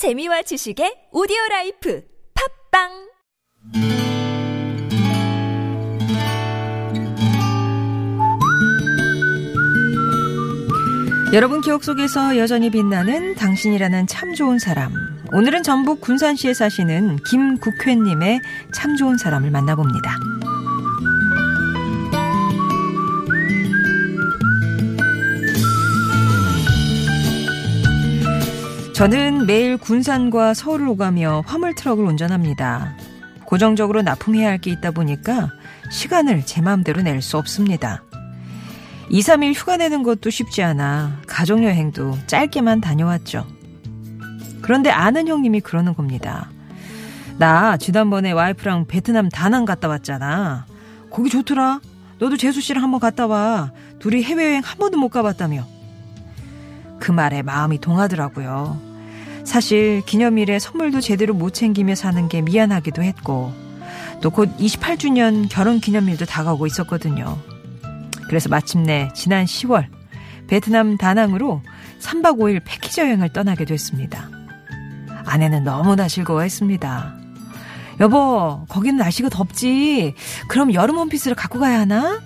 재미와 0.00 0.40
지식의 0.40 1.12
오디오 1.12 1.36
life 1.50 2.02
팟빵 2.72 2.88
여러분 11.34 11.60
기억 11.60 11.84
속에서 11.84 12.38
여전히 12.38 12.70
빛나는 12.70 13.34
당신이라는 13.34 14.06
참 14.06 14.32
좋은 14.32 14.58
사람. 14.58 14.90
오늘은 15.34 15.62
전북 15.62 16.00
군산시에 16.00 16.54
사시는 16.54 17.18
김국회님의 17.24 18.40
참 18.72 18.96
좋은 18.96 19.18
사람을 19.18 19.50
만나봅니다. 19.50 20.39
저는 29.00 29.46
매일 29.46 29.78
군산과 29.78 30.52
서울을 30.52 30.86
오가며 30.88 31.44
화물 31.46 31.74
트럭을 31.74 32.04
운전합니다. 32.04 32.98
고정적으로 33.46 34.02
납품해야 34.02 34.46
할 34.46 34.58
게 34.58 34.70
있다 34.72 34.90
보니까 34.90 35.48
시간을 35.90 36.44
제 36.44 36.60
마음대로 36.60 37.00
낼 37.00 37.22
수 37.22 37.38
없습니다. 37.38 38.02
2, 39.08 39.20
3일 39.20 39.54
휴가 39.54 39.78
내는 39.78 40.02
것도 40.02 40.28
쉽지 40.28 40.62
않아 40.62 41.22
가족여행도 41.26 42.18
짧게만 42.26 42.82
다녀왔죠. 42.82 43.46
그런데 44.60 44.90
아는 44.90 45.28
형님이 45.28 45.60
그러는 45.62 45.94
겁니다. 45.94 46.50
나 47.38 47.78
지난번에 47.78 48.32
와이프랑 48.32 48.84
베트남 48.86 49.30
다낭 49.30 49.64
갔다 49.64 49.88
왔잖아. 49.88 50.66
거기 51.10 51.30
좋더라. 51.30 51.80
너도 52.18 52.36
재수 52.36 52.60
씨랑 52.60 52.84
한번 52.84 53.00
갔다 53.00 53.26
와. 53.26 53.72
둘이 53.98 54.22
해외여행 54.24 54.60
한 54.62 54.76
번도 54.78 54.98
못 54.98 55.08
가봤다며. 55.08 55.66
그 56.98 57.12
말에 57.12 57.40
마음이 57.40 57.80
동하더라고요. 57.80 58.89
사실 59.44 60.02
기념일에 60.06 60.58
선물도 60.58 61.00
제대로 61.00 61.34
못 61.34 61.50
챙기며 61.54 61.94
사는 61.94 62.28
게 62.28 62.40
미안하기도 62.42 63.02
했고 63.02 63.52
또 64.22 64.30
곧 64.30 64.54
28주년 64.58 65.48
결혼 65.50 65.80
기념일도 65.80 66.26
다가오고 66.26 66.66
있었거든요. 66.66 67.38
그래서 68.28 68.48
마침내 68.48 69.10
지난 69.14 69.44
10월 69.44 69.86
베트남 70.46 70.96
다낭으로 70.96 71.62
3박 72.00 72.38
5일 72.38 72.60
패키지 72.64 73.00
여행을 73.00 73.30
떠나게 73.32 73.64
됐습니다. 73.64 74.28
아내는 75.24 75.64
너무나 75.64 76.06
즐거워했습니다. 76.08 77.14
여보, 78.00 78.64
거기는 78.68 78.96
날씨가 78.96 79.28
덥지. 79.28 80.14
그럼 80.48 80.72
여름 80.74 80.96
원피스를 80.98 81.34
갖고 81.34 81.58
가야 81.58 81.80
하나? 81.80 82.20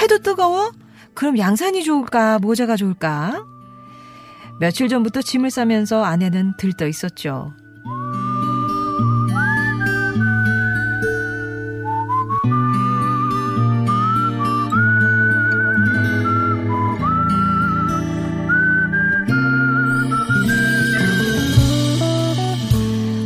해도 0.00 0.18
뜨거워? 0.18 0.72
그럼 1.14 1.38
양산이 1.38 1.82
좋을까? 1.84 2.38
모자가 2.38 2.76
좋을까? 2.76 3.44
며칠 4.58 4.88
전부터 4.88 5.20
짐을 5.20 5.50
싸면서 5.50 6.04
아내는 6.04 6.54
들떠 6.56 6.86
있었죠. 6.86 7.52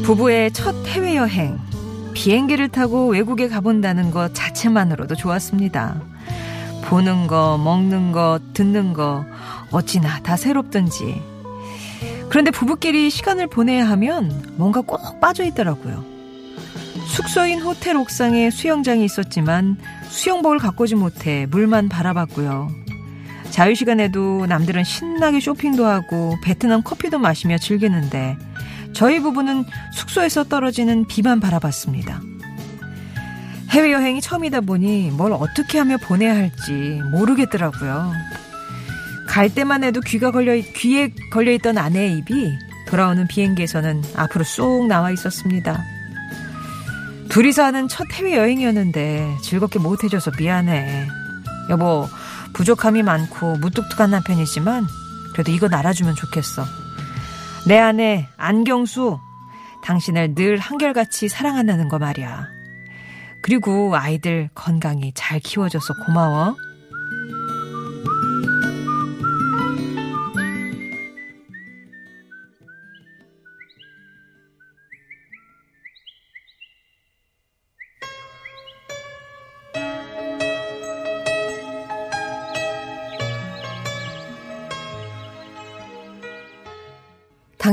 부부의 0.05 0.51
첫 0.53 0.75
해외여행. 0.89 1.57
비행기를 2.15 2.69
타고 2.69 3.07
외국에 3.07 3.49
가본다는 3.49 4.11
것 4.11 4.35
자체만으로도 4.35 5.15
좋았습니다. 5.15 6.03
보는 6.83 7.29
거, 7.29 7.57
먹는 7.57 8.11
거, 8.11 8.41
듣는 8.53 8.93
거, 8.93 9.25
어찌나 9.71 10.21
다 10.21 10.37
새롭던지. 10.37 11.23
그런데 12.29 12.51
부부끼리 12.51 13.11
시간을 13.11 13.49
보내야 13.49 13.89
하면 13.91 14.55
뭔가 14.57 14.81
꼭 14.81 15.21
빠져 15.21 15.45
있더라고요. 15.45 16.05
숙소인 17.07 17.61
호텔 17.61 17.97
옥상에 17.97 18.51
수영장이 18.51 19.05
있었지만 19.05 19.77
수영복을 20.09 20.59
갖고 20.59 20.85
오지 20.85 20.95
못해 20.95 21.47
물만 21.51 21.89
바라봤고요. 21.89 22.71
자유시간에도 23.51 24.47
남들은 24.47 24.85
신나게 24.85 25.41
쇼핑도 25.41 25.85
하고 25.85 26.37
베트남 26.45 26.83
커피도 26.83 27.19
마시며 27.19 27.59
즐기는데 27.59 28.37
저희 28.93 29.21
부부는 29.21 29.65
숙소에서 29.93 30.45
떨어지는 30.45 31.07
비만 31.07 31.41
바라봤습니다. 31.41 32.21
해외여행이 33.71 34.21
처음이다 34.21 34.63
보니 34.63 35.11
뭘 35.11 35.33
어떻게 35.33 35.79
하며 35.79 35.97
보내야 35.97 36.35
할지 36.35 37.01
모르겠더라고요. 37.13 38.13
갈 39.31 39.49
때만 39.49 39.85
해도 39.85 40.01
귀가 40.01 40.33
걸려, 40.33 40.61
귀에 40.75 41.15
걸려 41.31 41.53
있던 41.53 41.79
아내의 41.79 42.19
입이 42.19 42.59
돌아오는 42.89 43.29
비행기에서는 43.29 44.03
앞으로 44.17 44.43
쏙 44.43 44.89
나와 44.89 45.13
있었습니다. 45.13 45.85
둘이서 47.29 47.63
하는 47.63 47.87
첫 47.87 48.09
해외 48.13 48.37
여행이었는데 48.37 49.37
즐겁게 49.41 49.79
못 49.79 50.03
해줘서 50.03 50.33
미안해. 50.37 51.07
여보, 51.71 52.09
부족함이 52.55 53.05
많고 53.05 53.59
무뚝뚝한 53.59 54.11
남편이지만 54.11 54.89
그래도 55.33 55.53
이거 55.53 55.69
알아주면 55.71 56.17
좋겠어. 56.17 56.65
내 57.69 57.79
아내 57.79 58.27
안경수, 58.37 59.21
당신을 59.85 60.35
늘 60.35 60.59
한결같이 60.59 61.29
사랑한다는 61.29 61.89
거 61.89 62.01
말이야. 62.01 62.49
그리고 63.43 63.97
아이들 63.97 64.51
건강히 64.57 65.13
잘 65.15 65.39
키워줘서 65.39 65.95
고마워. 66.05 66.57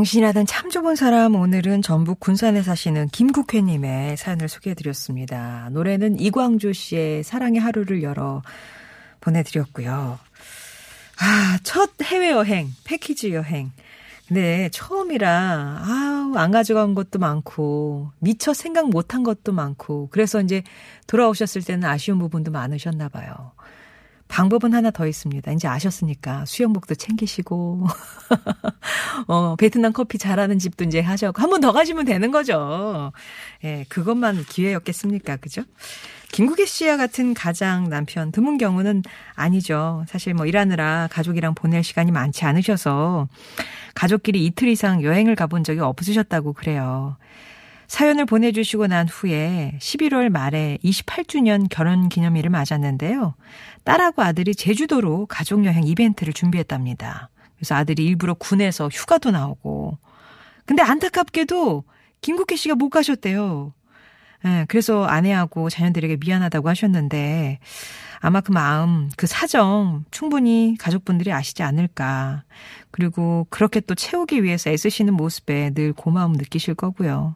당신이라는 0.08 0.46
참 0.46 0.70
좋은 0.70 0.96
사람 0.96 1.36
오늘은 1.36 1.82
전북 1.82 2.22
군산에 2.22 2.62
사시는 2.64 3.10
김국회님의 3.10 4.16
사연을 4.16 4.48
소개해드렸습니다. 4.48 5.68
노래는 5.74 6.22
이광조 6.22 6.72
씨의 6.72 7.24
사랑의 7.24 7.60
하루를 7.60 8.04
열어 8.04 8.42
보내드렸고요. 9.20 10.18
아, 11.20 11.60
첫 11.64 11.92
해외여행, 12.02 12.70
패키지 12.86 13.34
여행. 13.34 13.74
근데 14.30 14.70
처음이라, 14.72 15.84
아우, 15.86 16.38
안 16.38 16.52
가져간 16.52 16.96
것도 16.96 17.20
많고, 17.20 18.12
미처 18.20 18.54
생각 18.54 18.90
못한 18.90 19.24
것도 19.24 19.52
많고, 19.52 20.08
그래서 20.10 20.42
이제 20.42 20.64
돌아오셨을 21.08 21.64
때는 21.64 21.86
아쉬운 21.86 22.18
부분도 22.18 22.52
많으셨나 22.52 23.10
봐요. 23.10 23.52
방법은 24.28 24.74
하나 24.74 24.92
더 24.92 25.08
있습니다. 25.08 25.52
이제 25.54 25.68
아셨으니까 25.68 26.46
수영복도 26.46 26.96
챙기시고 26.96 27.88
어, 29.28 29.56
베트남 29.56 29.94
커피 29.94 30.18
잘하는 30.18 30.60
집도 30.60 30.84
이제 30.84 31.00
하셨고 31.02 31.42
한 31.42 31.50
번 31.50 31.62
더 31.62 31.72
가시면 31.72 32.06
되는 32.06 32.30
거죠. 32.32 33.12
예, 33.64 33.86
그것만 33.90 34.46
기회였겠습니까? 34.46 35.38
그죠? 35.38 35.64
김국혜 36.32 36.66
씨와 36.66 36.98
같은 36.98 37.34
가장 37.34 37.90
남편 37.90 38.32
드문 38.32 38.58
경우는 38.58 39.02
아니죠. 39.34 40.04
사실 40.08 40.34
뭐 40.34 40.46
일하느라 40.46 41.08
가족이랑 41.12 41.56
보낼 41.56 41.84
시간이 41.84 42.12
많지 42.12 42.46
않으셔서 42.46 43.28
가족끼리 43.96 44.46
이틀 44.46 44.68
이상 44.68 45.02
여행을 45.04 45.36
가본 45.36 45.64
적이 45.64 45.80
없으셨다고 45.80 46.54
그래요. 46.54 47.18
사연을 47.88 48.26
보내주시고 48.26 48.88
난 48.88 49.08
후에 49.08 49.78
11월 49.80 50.28
말에 50.30 50.78
28주년 50.84 51.68
결혼 51.70 52.10
기념일을 52.10 52.50
맞았는데요. 52.50 53.34
딸하고 53.88 54.22
아들이 54.22 54.54
제주도로 54.54 55.28
가족여행 55.28 55.88
이벤트를 55.88 56.34
준비했답니다. 56.34 57.30
그래서 57.56 57.76
아들이 57.76 58.04
일부러 58.04 58.34
군에서 58.34 58.90
휴가도 58.90 59.32
나오고. 59.32 59.98
근데 60.66 60.84
안타깝게도 60.84 61.86
김국희 62.20 62.58
씨가 62.58 62.76
못 62.76 62.90
가셨대요. 62.90 63.74
예, 64.46 64.66
그래서 64.68 65.06
아내하고 65.06 65.70
자녀들에게 65.70 66.18
미안하다고 66.20 66.68
하셨는데 66.68 67.60
아마 68.20 68.42
그 68.42 68.52
마음, 68.52 69.10
그 69.16 69.26
사정 69.26 70.04
충분히 70.12 70.76
가족분들이 70.78 71.32
아시지 71.32 71.64
않을까. 71.64 72.44
그리고 72.92 73.48
그렇게 73.50 73.80
또 73.80 73.96
채우기 73.96 74.44
위해서 74.44 74.70
애쓰시는 74.70 75.14
모습에 75.14 75.70
늘 75.70 75.94
고마움 75.94 76.34
느끼실 76.34 76.76
거고요. 76.76 77.36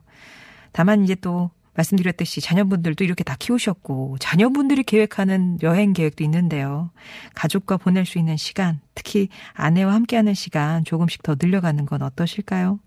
다만 0.74 1.06
이제 1.06 1.16
또 1.16 1.50
말씀드렸듯이 1.81 2.42
자녀분들도 2.42 3.04
이렇게 3.04 3.24
다 3.24 3.36
키우셨고 3.38 4.18
자녀분들이 4.19 4.83
계획하는 4.83 5.60
여행 5.63 5.94
계획도 5.94 6.24
있는데요. 6.24 6.92
가족과 7.33 7.78
보낼 7.78 8.06
수 8.06 8.18
있는 8.18 8.38
시간, 8.38 8.80
특히 8.95 9.30
아내와 9.54 9.94
함께하는 9.94 10.33
시간 10.33 10.83
조금씩 10.83 11.24
더 11.24 11.36
늘려가는 11.39 11.86
건 11.86 12.01
어떠실까요? 12.01 12.80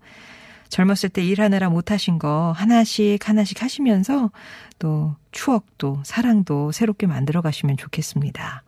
젊었을 0.69 1.09
때 1.09 1.23
일하느라 1.23 1.69
못하신 1.69 2.17
거 2.17 2.51
하나씩 2.55 3.27
하나씩 3.27 3.61
하시면서 3.61 4.31
또 4.79 5.15
추억도 5.31 6.01
사랑도 6.03 6.71
새롭게 6.71 7.07
만들어 7.07 7.41
가시면 7.41 7.77
좋겠습니다. 7.77 8.63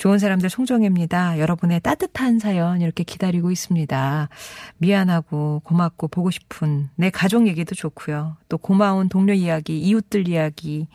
좋은 0.00 0.18
사람들 0.18 0.48
송정혜입니다. 0.48 1.38
여러분의 1.38 1.80
따뜻한 1.80 2.38
사연 2.38 2.80
이렇게 2.80 3.04
기다리고 3.04 3.50
있습니다. 3.50 4.30
미안하고 4.78 5.60
고맙고 5.62 6.08
보고 6.08 6.30
싶은 6.30 6.88
내 6.94 7.10
가족 7.10 7.46
얘기도 7.46 7.74
좋고요. 7.74 8.38
또 8.48 8.56
고마운 8.56 9.10
동료 9.10 9.34
이야기, 9.34 9.78
이웃들 9.78 10.26
이야기, 10.26 10.88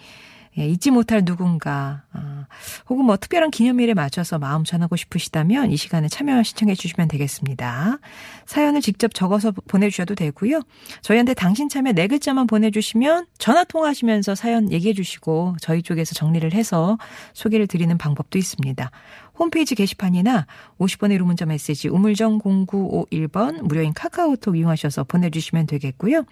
예, 0.58 0.68
잊지 0.68 0.92
못할 0.92 1.26
누군가, 1.26 2.04
아, 2.14 2.46
혹은 2.88 3.06
뭐 3.06 3.18
특별한 3.18 3.52
기념일에 3.52 3.94
맞춰서 3.94 4.40
마음 4.40 4.64
전하고 4.64 4.96
싶으시다면 4.96 5.72
이 5.72 5.78
시간에 5.78 6.08
참여 6.08 6.44
신청해 6.44 6.76
주시면 6.76 7.10
되겠습니다. 7.10 8.00
사연을 8.46 8.82
직접 8.82 9.14
적어서 9.14 9.52
보내주셔도 9.52 10.16
되고요. 10.16 10.62
저희한테 11.02 11.34
당신 11.34 11.68
참여 11.68 11.92
네 11.92 12.08
글자만 12.08 12.48
보내주시면 12.48 13.26
전화 13.38 13.64
통화하시면서 13.66 14.36
사연 14.36 14.72
얘기해 14.72 14.94
주시고 14.94 15.58
저희 15.60 15.82
쪽에서 15.82 16.14
정리를 16.14 16.54
해서 16.54 16.98
소개를 17.34 17.68
드리는 17.68 17.98
방법도 17.98 18.38
있습니다. 18.38 18.92
홈페이지 19.38 19.76
게시판이나 19.76 20.48
50번의 20.80 21.20
1호 21.20 21.24
문자 21.24 21.46
메시지 21.46 21.88
우물정 21.88 22.40
0951번 22.40 23.62
무료인 23.62 23.94
카카오톡 23.94 24.58
이용하셔서 24.58 25.06
보내주시면 25.06 25.68
되겠고요. 25.68 26.26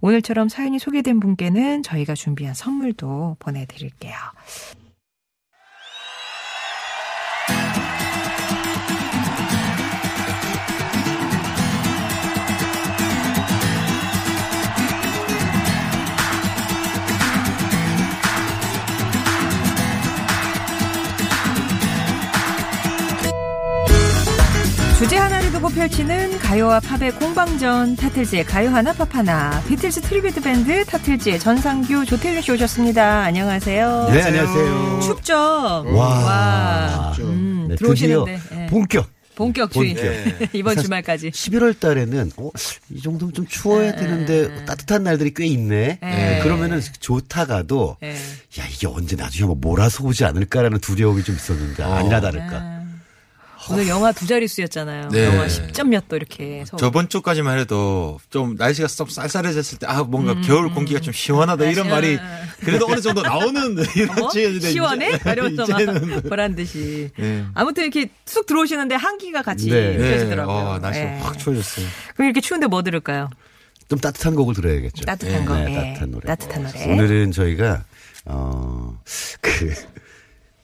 오늘처럼 0.00 0.48
사연이 0.48 0.78
소개된 0.78 1.20
분께는 1.20 1.82
저희가 1.82 2.14
준비한 2.14 2.54
선물도 2.54 3.36
보내드릴게요. 3.38 4.14
주제 25.10 25.18
하나를 25.18 25.50
두고 25.50 25.70
펼치는 25.70 26.38
가요와 26.38 26.78
팝의 26.78 27.10
공방전 27.16 27.96
타틀즈의 27.96 28.44
가요 28.44 28.70
하나 28.70 28.92
팝 28.92 29.12
하나 29.12 29.60
비틀즈 29.66 30.02
tribute 30.02 30.40
밴드 30.40 30.84
타틀즈의 30.84 31.40
전상규 31.40 32.04
조태준 32.04 32.40
씨 32.40 32.52
오셨습니다. 32.52 33.24
안녕하세요. 33.24 34.10
네, 34.12 34.22
안녕하세요. 34.22 35.00
춥죠? 35.00 35.34
와. 35.34 35.84
와. 35.96 37.16
음, 37.18 37.66
네, 37.70 37.74
들어오시는데 37.74 38.38
드디어 38.38 38.60
예. 38.62 38.66
본격. 38.66 39.10
본격 39.34 39.72
주의 39.72 39.94
본격. 39.96 40.48
이번 40.54 40.76
주말까지 40.76 41.30
11월 41.32 41.80
달에는 41.80 42.30
어, 42.36 42.50
이 42.90 43.02
정도면 43.02 43.34
좀 43.34 43.48
추워야 43.48 43.96
되는데 43.96 44.64
따뜻한 44.64 45.02
날들이 45.02 45.34
꽤 45.34 45.44
있네. 45.44 45.98
네. 46.00 46.40
그러면은 46.44 46.80
좋다가도 47.00 47.96
예. 48.04 48.10
야 48.10 48.64
이게 48.72 48.86
언제 48.86 49.16
나중에 49.16 49.48
뭐 49.48 49.56
몰아서 49.56 50.04
오지 50.04 50.24
않을까라는 50.24 50.78
두려움이 50.78 51.24
좀 51.24 51.34
있었는데 51.34 51.82
아니나 51.82 52.20
다를까. 52.20 52.79
아, 53.70 53.74
오늘 53.74 53.88
영화 53.88 54.10
두 54.12 54.26
자릿수였잖아요. 54.26 55.08
네. 55.10 55.24
영화 55.26 55.46
10점 55.46 55.88
몇 55.88 56.08
도 56.08 56.16
이렇게 56.16 56.60
해서 56.60 56.76
저번 56.76 57.08
주까지만 57.08 57.58
해도 57.58 58.18
좀 58.30 58.56
날씨가 58.58 58.88
좀 58.88 59.08
쌀쌀해졌을 59.08 59.78
때 59.78 59.86
아 59.86 60.02
뭔가 60.02 60.34
겨울 60.40 60.72
공기가 60.72 60.98
좀 61.00 61.12
시원하다 61.12 61.64
이런 61.66 61.86
아, 61.86 61.90
말이 61.90 62.18
그래도 62.60 62.86
어느 62.86 63.00
정도 63.00 63.22
나오는 63.22 63.76
이런 63.96 64.22
어? 64.22 64.28
지역인데 64.28 64.70
시원해? 64.70 65.10
막 65.12 66.22
보란 66.28 66.54
듯이. 66.56 67.10
네. 67.16 67.44
아무튼 67.54 67.84
이렇게 67.84 68.10
쑥 68.26 68.46
들어오시는데 68.46 68.94
한기가 68.96 69.42
같이 69.42 69.68
네. 69.70 69.96
느껴지더라고요. 69.96 70.56
어, 70.56 70.78
날씨가 70.78 71.06
예. 71.06 71.18
확 71.20 71.38
추워졌어요. 71.38 71.86
그럼 72.14 72.26
이렇게 72.26 72.40
추운데 72.40 72.66
뭐 72.66 72.82
들을까요? 72.82 73.30
좀 73.88 73.98
따뜻한 73.98 74.34
곡을 74.34 74.54
들어야겠죠. 74.54 75.04
따뜻한 75.04 75.40
네, 75.40 75.44
거. 75.44 75.54
네, 75.56 75.70
예. 75.70 75.74
따뜻한 75.74 76.10
노래. 76.10 76.26
따뜻한 76.26 76.62
노래. 76.64 76.92
오늘은 76.92 77.32
저희가 77.32 77.84
어그 78.24 79.74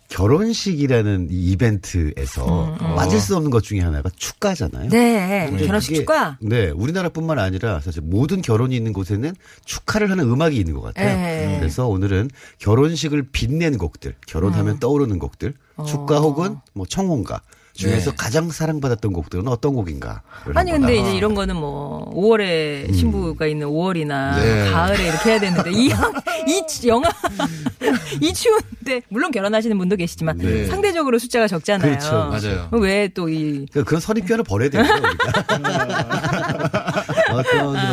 결혼식이라는 0.09 1.29
이 1.31 1.53
이벤트에서 1.53 2.77
빠질 2.97 3.21
수 3.21 3.37
없는 3.37 3.51
것 3.51 3.63
중에 3.63 3.81
하나가 3.81 4.11
축가잖아요. 4.17 4.85
음, 4.85 4.89
네. 4.89 5.47
근데 5.51 5.67
결혼식 5.67 5.89
그게, 5.89 6.01
축가. 6.01 6.39
네, 6.41 6.71
우리나라뿐만 6.71 7.39
아니라 7.39 7.81
사실 7.81 8.03
모든 8.03 8.43
결혼이 8.43 8.77
있는 8.77 8.93
곳에는 8.93 9.35
축하를 9.65 10.11
하는 10.11 10.25
음악이 10.31 10.57
있는 10.57 10.75
것 10.75 10.83
같아요. 10.83 11.17
네. 11.17 11.57
그래서 11.59 11.87
오늘은 11.89 12.31
결혼식을 12.59 13.29
빛낸 13.33 13.79
곡들, 13.79 14.15
결혼하면 14.27 14.75
음. 14.75 14.79
떠오르는 14.79 15.19
곡들, 15.19 15.55
어. 15.77 15.85
축가 15.85 16.19
혹은 16.19 16.57
뭐 16.73 16.87
청혼가 16.87 17.41
중에서 17.77 18.11
네. 18.11 18.17
가장 18.19 18.51
사랑받았던 18.51 19.13
곡들은 19.13 19.47
어떤 19.49 19.75
곡인가? 19.75 20.23
아니 20.55 20.71
근데 20.73 20.97
이제 20.97 21.15
이런 21.15 21.35
거는 21.35 21.57
뭐 21.57 22.11
5월에 22.15 22.95
신부가 22.95 23.47
있는 23.47 23.67
5월이나 23.69 24.37
네. 24.37 24.71
가을에 24.71 25.09
이렇게 25.09 25.31
해야 25.31 25.41
되는데 25.41 25.71
이, 25.73 25.91
양- 25.91 26.13
이 26.49 26.63
치- 26.67 26.89
영화 26.89 27.09
이 28.21 28.33
추운데 28.33 29.03
물론 29.09 29.31
결혼하시는 29.31 29.77
분도 29.79 29.97
계시지만 29.97 30.39
네. 30.39 30.67
상대적으로 30.67 31.19
숫자가 31.19 31.47
적잖아요. 31.49 31.89
그렇죠. 31.99 32.13
맞아요. 32.31 32.69
왜 32.73 33.09
또 33.09 33.29
이 33.29 33.67
그런 33.73 34.01
선입견을 34.01 34.45
버려야 34.45 34.71
되는 34.71 34.87
거니까. 34.89 36.23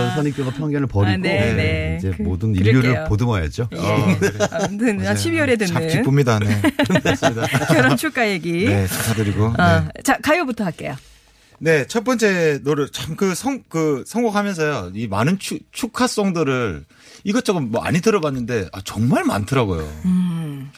어떤 0.03 0.13
그런 0.13 0.15
선입견과 0.15 0.51
편견을 0.53 0.87
버리고 0.87 1.13
아, 1.13 1.17
네, 1.17 1.53
네. 1.53 1.95
이제 1.99 2.11
그- 2.15 2.21
모든 2.23 2.53
그럴게요. 2.53 2.79
인류를 2.81 3.03
보듬어야죠. 3.05 3.69
어, 3.75 4.05
아무튼 4.51 4.99
12월에 4.99 5.59
참 5.67 5.79
듣는 5.81 5.87
기쁩니다. 5.89 6.39
네. 6.39 6.61
결혼 7.73 7.97
축가 7.97 8.29
얘기. 8.29 8.65
네, 8.67 8.87
축하드리고. 8.87 9.45
어, 9.45 9.53
네. 9.57 10.01
자 10.03 10.17
가요부터 10.21 10.63
할게요. 10.65 10.95
네, 11.59 11.85
첫 11.87 12.03
번째 12.03 12.59
노래 12.63 12.87
참 12.91 13.15
그 13.15 13.35
성, 13.35 13.63
그 13.69 14.03
선곡하면서요. 14.05 14.91
이 14.95 15.07
많은 15.07 15.39
축, 15.39 15.59
축하송들을 15.71 16.83
이것저것 17.23 17.61
뭐 17.61 17.81
많이 17.81 18.01
들어봤는데 18.01 18.67
아, 18.73 18.81
정말 18.83 19.23
많더라고요. 19.23 19.81
음. 20.05 20.32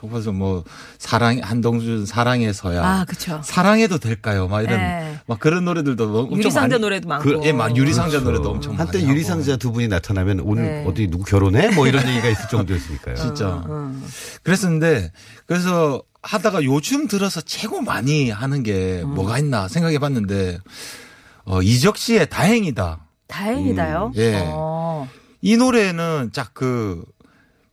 그래서 0.09 0.31
뭐 0.31 0.63
사랑 0.97 1.39
한동준 1.43 2.05
사랑해서야 2.05 2.83
아 2.85 3.05
그렇죠. 3.05 3.41
사랑해도 3.43 3.97
될까요? 3.97 4.47
막 4.47 4.61
이런 4.61 4.77
네. 4.79 5.19
막 5.27 5.39
그런 5.39 5.65
노래들도 5.65 6.05
너무 6.05 6.19
엄청 6.19 6.37
유리상자 6.37 6.67
많이 6.75 6.81
노래도 6.81 7.07
많고. 7.09 7.23
그- 7.41 7.45
예, 7.47 7.51
막 7.51 7.75
유리상자 7.75 8.19
그렇죠. 8.19 8.25
노래도 8.25 8.51
엄청 8.51 8.79
한때 8.79 8.99
많이 8.99 9.09
유리상자 9.11 9.57
두 9.57 9.71
분이 9.71 9.87
나타나면 9.87 10.39
오늘 10.41 10.63
네. 10.63 10.85
어디 10.87 11.07
누구 11.07 11.23
결혼해? 11.23 11.69
뭐 11.75 11.87
이런 11.87 12.07
얘기가 12.07 12.29
있을 12.29 12.47
정도였으니까요. 12.49 13.15
진짜 13.15 13.63
음. 13.67 14.03
그랬었는데 14.43 15.11
그래서 15.45 16.01
하다가 16.21 16.63
요즘 16.63 17.07
들어서 17.07 17.39
최고 17.41 17.81
많이 17.81 18.29
하는 18.31 18.63
게 18.63 19.01
음. 19.03 19.13
뭐가 19.13 19.37
있나 19.39 19.67
생각해 19.67 19.99
봤는데 19.99 20.57
어, 21.45 21.61
이적 21.61 21.97
씨의 21.97 22.29
다행이다. 22.29 23.05
다행이다요. 23.27 24.11
음, 24.15 24.19
예. 24.19 24.43
어. 24.47 25.07
이 25.41 25.57
노래는 25.57 26.31
짝그 26.33 27.03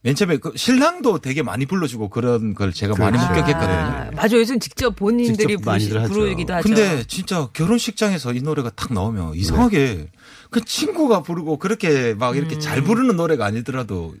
맨 0.03 0.15
처음에 0.15 0.35
그 0.37 0.51
신랑도 0.55 1.19
되게 1.19 1.41
많이 1.43 1.65
불러주고 1.65 2.09
그런 2.09 2.53
걸 2.53 2.73
제가 2.73 2.93
많이 2.97 3.17
그렇죠. 3.17 3.33
목격했거든요. 3.33 3.73
아, 3.73 4.09
맞아요. 4.13 4.39
요즘 4.39 4.59
직접 4.59 4.95
본인들이 4.97 5.55
직접. 5.55 6.07
부르기도 6.09 6.53
하죠. 6.55 6.67
근데 6.67 7.03
진짜 7.07 7.47
결혼식장에서 7.53 8.33
이 8.33 8.41
노래가 8.41 8.69
탁 8.75 8.91
나오면 8.93 9.35
이상하게 9.35 10.09
그 10.49 10.63
친구가 10.65 11.21
부르고 11.23 11.57
그렇게 11.57 12.13
막 12.15 12.35
이렇게 12.35 12.59
잘 12.59 12.79
음. 12.79 12.83
부르는 12.83 13.15
노래가 13.15 13.45
아니더라도 13.45 14.13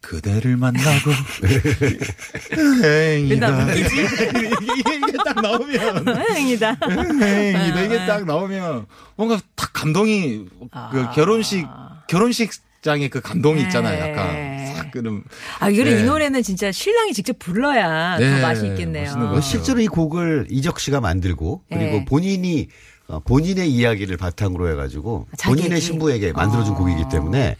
그대를 0.00 0.56
만나고 0.56 1.10
행이다 2.82 3.72
이게, 3.76 5.12
딱 5.24 5.40
나오면 5.40 6.04
다행이다. 6.04 6.76
행이다 6.90 7.82
이게 7.82 8.06
딱 8.06 8.24
나오면 8.24 8.86
뭔가 9.16 9.38
탁 9.54 9.72
감동이 9.74 10.46
그 10.58 10.68
아. 10.72 11.10
결혼식 11.14 11.66
결혼식장의 12.08 13.10
그 13.10 13.20
감동이 13.20 13.62
있잖아요. 13.62 14.02
네. 14.04 14.10
약간 14.10 14.51
싹 14.82 14.90
그럼 14.90 15.24
아, 15.60 15.68
이거는 15.70 15.94
네. 15.94 16.00
이 16.00 16.04
노래는 16.04 16.42
진짜 16.42 16.72
신랑이 16.72 17.12
직접 17.12 17.38
불러야 17.38 18.18
네, 18.18 18.30
더 18.30 18.42
맛이 18.46 18.66
있겠네요. 18.66 19.40
실제로 19.40 19.80
이 19.80 19.86
곡을 19.86 20.46
이적 20.50 20.80
씨가 20.80 21.00
만들고 21.00 21.62
그리고 21.68 21.98
네. 21.98 22.04
본인이 22.04 22.68
어, 23.08 23.20
본인의 23.20 23.70
이야기를 23.70 24.16
바탕으로 24.16 24.70
해가지고 24.70 25.26
본인의 25.44 25.72
얘기. 25.72 25.80
신부에게 25.82 26.32
만들어준 26.32 26.72
어. 26.72 26.76
곡이기 26.78 27.04
때문에 27.10 27.56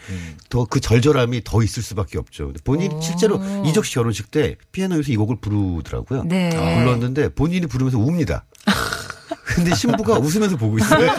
더그 0.48 0.80
절절함이 0.80 1.42
더 1.44 1.62
있을 1.62 1.82
수밖에 1.82 2.16
없죠. 2.18 2.52
본인 2.64 2.98
실제로 3.02 3.38
이적 3.66 3.84
씨 3.84 3.94
결혼식 3.94 4.30
때 4.30 4.56
피아노에서 4.70 5.12
이 5.12 5.16
곡을 5.16 5.36
부르더라고요. 5.40 6.24
네. 6.24 6.50
아, 6.56 6.78
불렀는데 6.78 7.30
본인이 7.30 7.66
부르면서 7.66 7.98
웁니다. 7.98 8.44
근데 9.44 9.74
신부가 9.74 10.18
웃으면서 10.18 10.56
보고 10.56 10.78
있어요. 10.78 11.10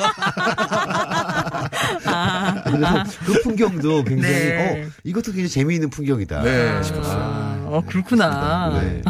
그래서 2.79 3.03
그 3.25 3.41
풍경도 3.41 4.03
굉장히 4.03 4.33
네. 4.35 4.83
어 4.85 4.89
이것도 5.03 5.25
굉장히 5.31 5.49
재미있는 5.49 5.89
풍경이다. 5.89 6.41
네. 6.43 6.83
싶었어요. 6.83 7.53
어, 7.67 7.81
그렇구나. 7.87 8.79
네. 8.81 9.01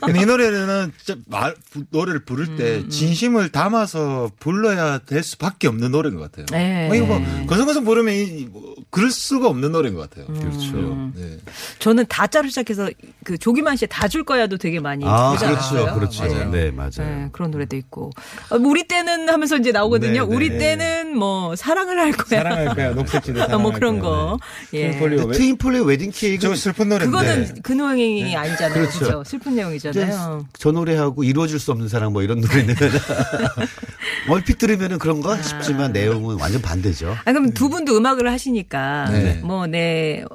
근데 0.00 0.22
이 0.22 0.26
노래는 0.26 0.92
진짜 1.02 1.20
말, 1.26 1.54
부- 1.70 1.84
노래를 1.90 2.24
부를 2.24 2.46
음, 2.48 2.56
때 2.56 2.88
진심을 2.88 3.48
담아서 3.50 4.30
불러야 4.38 4.98
될 4.98 5.22
수밖에 5.22 5.68
없는 5.68 5.90
노래인 5.90 6.14
것 6.16 6.30
같아요. 6.30 6.46
네. 6.52 6.86
뭐 6.86 6.96
이거 6.96 7.06
뭐 7.06 7.46
거성거성 7.46 7.84
부르면 7.84 8.14
이, 8.14 8.48
뭐 8.50 8.71
그럴 8.90 9.10
수가 9.10 9.48
없는 9.48 9.72
노래인 9.72 9.94
것 9.94 10.08
같아요. 10.10 10.26
그렇죠. 10.26 10.76
네. 11.14 11.38
저는 11.78 12.06
다짜로 12.08 12.48
시작해서 12.48 12.90
그 13.24 13.38
조기만 13.38 13.76
씨의 13.76 13.88
다 13.90 14.08
줄 14.08 14.24
거야도 14.24 14.58
되게 14.58 14.78
많이 14.80 15.04
아? 15.06 15.34
그렇죠. 15.38 15.94
그렇죠. 15.94 16.24
맞아요. 16.24 16.50
네, 16.50 16.70
맞아요. 16.70 16.90
네, 16.98 17.28
그런 17.32 17.50
노래도 17.50 17.76
있고. 17.76 18.10
어, 18.50 18.56
우리 18.56 18.86
때는 18.86 19.28
하면서 19.30 19.56
이제 19.56 19.72
나오거든요. 19.72 20.12
네, 20.12 20.28
네. 20.28 20.34
우리 20.36 20.58
때는 20.58 21.16
뭐 21.16 21.56
사랑을 21.56 21.98
할 21.98 22.12
거야. 22.12 22.40
사랑할 22.42 22.74
거야. 22.74 22.90
녹색지대 22.90 23.40
어, 23.42 23.58
뭐 23.58 23.72
그런. 23.72 23.98
거. 24.00 24.38
네. 24.72 24.78
예. 24.80 24.90
트윈폴리오 24.90 25.24
웨- 25.26 25.36
트윈폴의 25.36 25.86
웨딩 25.86 26.10
케이크 26.14 26.42
저 26.42 26.54
슬픈 26.54 26.88
노래인데. 26.88 27.16
그거는 27.16 27.54
그 27.62 27.72
내용이 27.72 28.36
아니잖아요. 28.36 28.74
그렇죠. 28.74 28.98
그렇죠. 28.98 29.24
슬픈 29.24 29.54
내용이잖아요. 29.56 30.46
저 30.58 30.72
노래하고 30.72 31.24
이루어질 31.24 31.58
수 31.58 31.70
없는 31.72 31.88
사랑 31.88 32.12
뭐 32.12 32.22
이런 32.22 32.40
노래는 32.40 32.74
얼핏 34.28 34.58
들으면은 34.58 34.98
그런가 34.98 35.40
싶지만 35.42 35.92
내용은 35.92 36.38
완전 36.38 36.62
반대죠. 36.62 37.16
아, 37.24 37.32
그럼 37.32 37.50
두 37.52 37.68
분도 37.68 37.96
음악을 37.96 38.30
하시니까 38.30 38.71
네. 39.10 39.34
뭐내부 39.42 40.26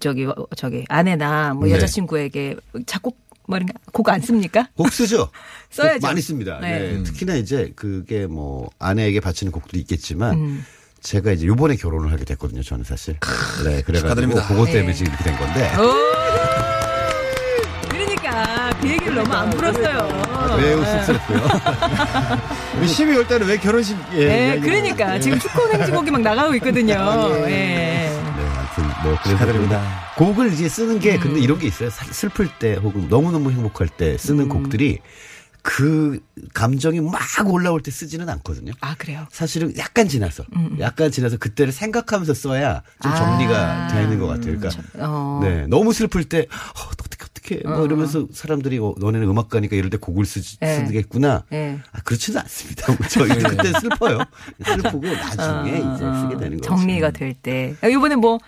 저기 0.00 0.26
어, 0.26 0.34
저기 0.56 0.84
아내나 0.88 1.54
뭐 1.54 1.66
네. 1.66 1.74
여자친구에게 1.74 2.56
작곡 2.86 3.18
뭐 3.46 3.58
이런 3.58 3.68
곡안 3.92 4.20
씁니까? 4.20 4.68
곡 4.76 4.90
쓰죠. 4.92 5.30
써야죠. 5.70 6.00
곡 6.00 6.06
많이 6.06 6.20
씁니다. 6.20 6.58
네. 6.60 6.92
네. 6.92 7.02
특히나 7.02 7.34
이제 7.34 7.72
그게 7.76 8.26
뭐 8.26 8.70
아내에게 8.78 9.20
바치는 9.20 9.52
곡도 9.52 9.78
있겠지만 9.78 10.34
음. 10.34 10.64
제가 11.00 11.32
이제 11.32 11.46
요번에 11.46 11.76
결혼을 11.76 12.10
하게 12.10 12.24
됐거든요. 12.24 12.62
저는 12.62 12.84
사실. 12.84 13.18
네, 13.64 13.82
그래가지고 13.82 13.98
축하드립니다. 13.98 14.48
그것 14.48 14.64
때문에 14.66 14.86
네. 14.86 14.94
지금 14.94 15.12
이렇게 15.12 15.24
된 15.24 15.38
건데. 15.38 15.70
얘기를 19.14 19.22
너무 19.22 19.32
안 19.34 19.50
풀었어요. 19.50 20.56
매우 20.58 20.84
쑥스럽고요. 20.84 21.38
우리 22.78 22.86
12월 22.86 23.28
달에 23.28 23.46
왜 23.46 23.56
결혼식 23.58 23.96
예, 24.14 24.26
네, 24.26 24.60
그러니까 24.60 25.18
지금 25.20 25.38
축구 25.38 25.70
행진곡이 25.72 26.10
막 26.10 26.20
나가고 26.20 26.54
있거든요. 26.56 26.94
예. 27.46 27.48
네, 27.48 28.20
하여튼 28.46 28.84
뭐 29.02 29.16
축하드립니다. 29.24 29.82
곡을 30.16 30.52
이제 30.52 30.68
쓰는 30.68 30.98
게 30.98 31.14
음. 31.14 31.20
근데 31.20 31.40
이런 31.40 31.58
게 31.58 31.66
있어요. 31.68 31.90
사- 31.90 32.04
슬플 32.10 32.48
때 32.58 32.74
혹은 32.74 33.08
너무너무 33.08 33.50
행복할 33.52 33.88
때 33.88 34.12
음. 34.12 34.18
쓰는 34.18 34.48
곡들이 34.48 34.98
그 35.62 36.20
감정이 36.52 37.00
막 37.00 37.18
올라올 37.46 37.80
때 37.80 37.90
쓰지는 37.90 38.28
않거든요. 38.28 38.72
아 38.82 38.94
그래요. 38.98 39.26
사실은 39.32 39.72
약간 39.78 40.08
지나서, 40.08 40.44
약간 40.78 41.10
지나서 41.10 41.38
그때를 41.38 41.72
생각하면서 41.72 42.34
써야 42.34 42.82
좀 43.02 43.12
아. 43.12 43.14
정리가 43.16 43.88
되는 43.88 44.18
것 44.18 44.26
같아요. 44.26 44.58
그러니까, 44.58 44.82
어. 44.98 45.40
네, 45.42 45.66
너무 45.68 45.94
슬플 45.94 46.24
때 46.24 46.40
어, 46.40 46.94
어떻게 47.44 47.60
뭐 47.68 47.84
이러면서 47.84 48.26
사람들이 48.32 48.78
어, 48.78 48.94
너네는 48.98 49.28
음악가니까 49.28 49.76
이럴 49.76 49.90
때 49.90 49.98
곡을 49.98 50.24
쓰, 50.24 50.40
네. 50.60 50.86
쓰겠구나. 50.86 51.44
네. 51.50 51.78
아, 51.92 52.00
그렇지는 52.02 52.40
않습니다. 52.40 52.90
뭐 52.92 53.06
저희 53.08 53.28
그때 53.28 53.72
슬퍼요. 53.80 54.18
슬프고 54.64 55.06
나중에 55.06 55.80
어, 55.80 55.94
이제 55.94 56.04
어, 56.04 56.14
쓰게 56.22 56.36
되는 56.38 56.56
거죠. 56.58 56.70
정리가 56.70 57.10
될 57.10 57.34
때. 57.34 57.74
아, 57.82 57.88
이번에 57.88 58.16
뭐 58.16 58.38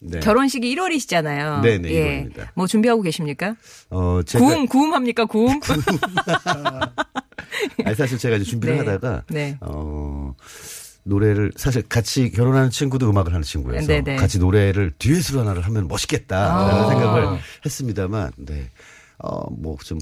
네. 0.00 0.20
결혼식이 0.20 0.74
1월이시잖아요. 0.74 1.64
예. 1.66 1.78
네, 1.78 1.80
네, 1.88 2.28
1월입니다. 2.30 2.48
뭐 2.54 2.66
준비하고 2.66 3.02
계십니까? 3.02 3.56
어, 3.90 4.20
제가 4.24 4.44
구음 4.44 4.66
구음 4.66 4.94
합니까? 4.94 5.26
구음? 5.26 5.60
아니, 7.84 7.94
사실 7.94 8.18
제가 8.18 8.36
이제 8.36 8.44
준비를 8.44 8.76
네. 8.76 8.80
하다가 8.80 9.24
네. 9.28 9.58
어 9.60 10.34
노래를 11.06 11.52
사실 11.56 11.82
같이 11.82 12.30
결혼하는 12.32 12.70
친구도 12.70 13.08
음악을 13.08 13.32
하는 13.32 13.42
친구여서 13.42 13.86
네, 13.86 14.02
네. 14.02 14.16
같이 14.16 14.38
노래를 14.40 14.92
듀엣으로 14.98 15.40
하나를 15.40 15.62
하면 15.62 15.86
멋있겠다라는 15.88 16.74
아. 16.84 16.88
생각을 16.88 17.38
했습니다만 17.64 18.32
네. 18.38 18.70
어 19.18 19.46
뭐 19.50 19.76
좀 19.82 19.98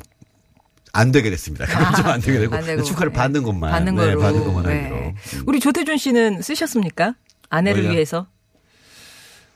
안 0.96 1.10
되게 1.10 1.28
됐습니다. 1.30 1.66
그건 1.66 1.92
좀안 1.96 2.20
되게 2.20 2.38
되고, 2.38 2.54
아, 2.54 2.58
안 2.58 2.64
되고. 2.64 2.82
축하를 2.84 3.10
네. 3.12 3.18
받는 3.18 3.42
것만 3.42 3.68
받는 3.72 3.96
네, 3.96 4.04
거로. 4.14 4.20
받는 4.20 4.44
것만 4.44 4.62
네. 4.62 4.82
하기로. 4.82 4.96
음. 4.96 5.14
우리 5.46 5.58
조태준 5.58 5.96
씨는 5.98 6.40
쓰셨습니까? 6.40 7.14
아내를 7.50 7.82
뭘요? 7.82 7.94
위해서? 7.94 8.28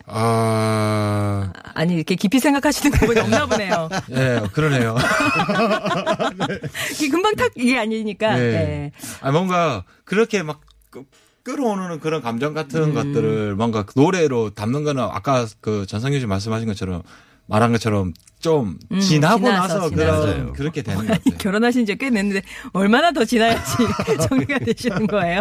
아, 0.05 1.53
아니 1.75 1.95
이렇게 1.95 2.15
깊이 2.17 2.41
생각하시는 2.41 2.91
부분이 2.99 3.21
없나 3.21 3.47
보네요. 3.47 3.89
예, 4.11 4.43
그러네요. 4.53 4.97
이게 6.95 7.09
금방 7.09 7.35
탁 7.37 7.53
이게 7.55 7.79
아니니까. 7.79 8.35
네. 8.37 8.51
네. 8.53 8.93
아, 9.21 9.31
뭔가 9.31 9.85
그렇게 10.05 10.43
막 10.43 10.61
끄- 10.91 11.05
끌어오는 11.53 11.99
그런 12.01 12.21
감정 12.21 12.53
같은 12.53 12.83
음. 12.83 12.95
것들을 12.95 13.55
뭔가 13.57 13.85
그 13.85 13.99
노래로 13.99 14.51
담는 14.51 14.85
거는 14.85 15.03
아까 15.03 15.47
그 15.63 15.87
전성규 15.87 16.21
씨 16.21 16.27
말씀하신 16.27 16.69
것처럼 16.69 17.03
말한 17.47 17.73
것처럼 17.73 18.13
좀 18.41 18.79
음, 18.93 19.01
지나고 19.01 19.47
지나서, 19.47 19.79
나서. 19.79 19.91
그런 19.91 20.53
그렇게 20.53 20.83
되는 20.83 21.07
것 21.07 21.07
같아요. 21.09 21.39
결혼하신 21.39 21.87
지 21.87 21.95
꽤 21.97 22.11
됐는데 22.11 22.43
얼마나 22.75 23.11
더 23.13 23.25
지나야지 23.25 23.77
정리가 24.29 24.59
되시는 24.59 25.07
거예요. 25.07 25.41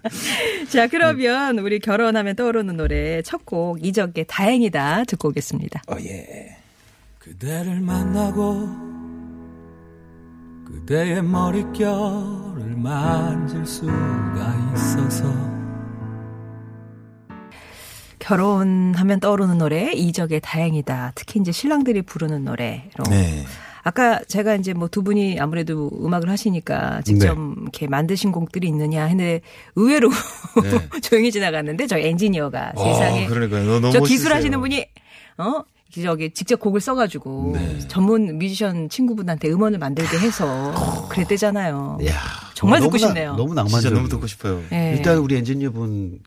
자 0.70 0.86
그러면 0.86 1.58
우리 1.58 1.78
결혼하면 1.80 2.36
떠오르는 2.36 2.76
노래 2.76 3.22
첫 3.22 3.40
곡 3.46 3.82
이적의 3.84 4.26
다행이다 4.28 5.04
듣고 5.04 5.28
오겠습니다. 5.30 5.82
어, 5.90 5.96
예. 6.00 6.58
그대를 7.18 7.80
만나고 7.80 8.68
그대의 10.66 11.22
머릿결을 11.22 12.69
만질 12.82 13.64
수가 13.66 14.72
있어서 14.74 15.24
결혼하면 18.18 19.20
떠오르는 19.20 19.58
노래 19.58 19.92
이적의 19.92 20.40
다행이다. 20.42 21.12
특히 21.14 21.40
이제 21.40 21.52
신랑들이 21.52 22.02
부르는 22.02 22.44
노래로. 22.44 23.04
네. 23.08 23.44
아까 23.82 24.20
제가 24.28 24.56
이제 24.56 24.74
뭐 24.74 24.88
두 24.88 25.02
분이 25.02 25.40
아무래도 25.40 25.90
음악을 26.02 26.28
하시니까 26.28 27.00
직접 27.02 27.36
이렇게 27.62 27.86
만드신 27.86 28.30
곡들이 28.30 28.68
있느냐 28.68 29.04
했는데 29.04 29.40
의외로 29.74 30.10
네. 30.62 31.00
조용히 31.00 31.32
지나갔는데 31.32 31.86
저희 31.86 32.06
엔지니어가 32.08 32.72
세상에 32.76 33.24
어, 33.24 33.28
그러니까요. 33.28 33.64
너- 33.64 33.80
너무 33.80 33.92
저. 33.92 34.00
기술하시는 34.00 34.60
분이 34.60 34.86
어 35.38 35.62
저기 35.90 36.30
직접 36.32 36.60
곡을 36.60 36.80
써가지고 36.80 37.52
네. 37.54 37.78
전문 37.88 38.38
뮤지션 38.38 38.88
친구분한테 38.88 39.48
음원을 39.50 39.78
만들게 39.78 40.18
해서 40.18 41.08
그랬대잖아요. 41.10 41.98
이야, 42.02 42.12
정말 42.54 42.80
너무 42.80 42.90
듣고 42.92 43.02
나- 43.02 43.08
싶네요. 43.08 43.34
너무 43.36 43.54
낭만적이고. 43.54 43.94
너무 43.94 44.08
듣고 44.08 44.26
싶어요. 44.26 44.62
예. 44.72 44.94
일단 44.96 45.18
우리 45.18 45.36
엔지니어분 45.36 46.20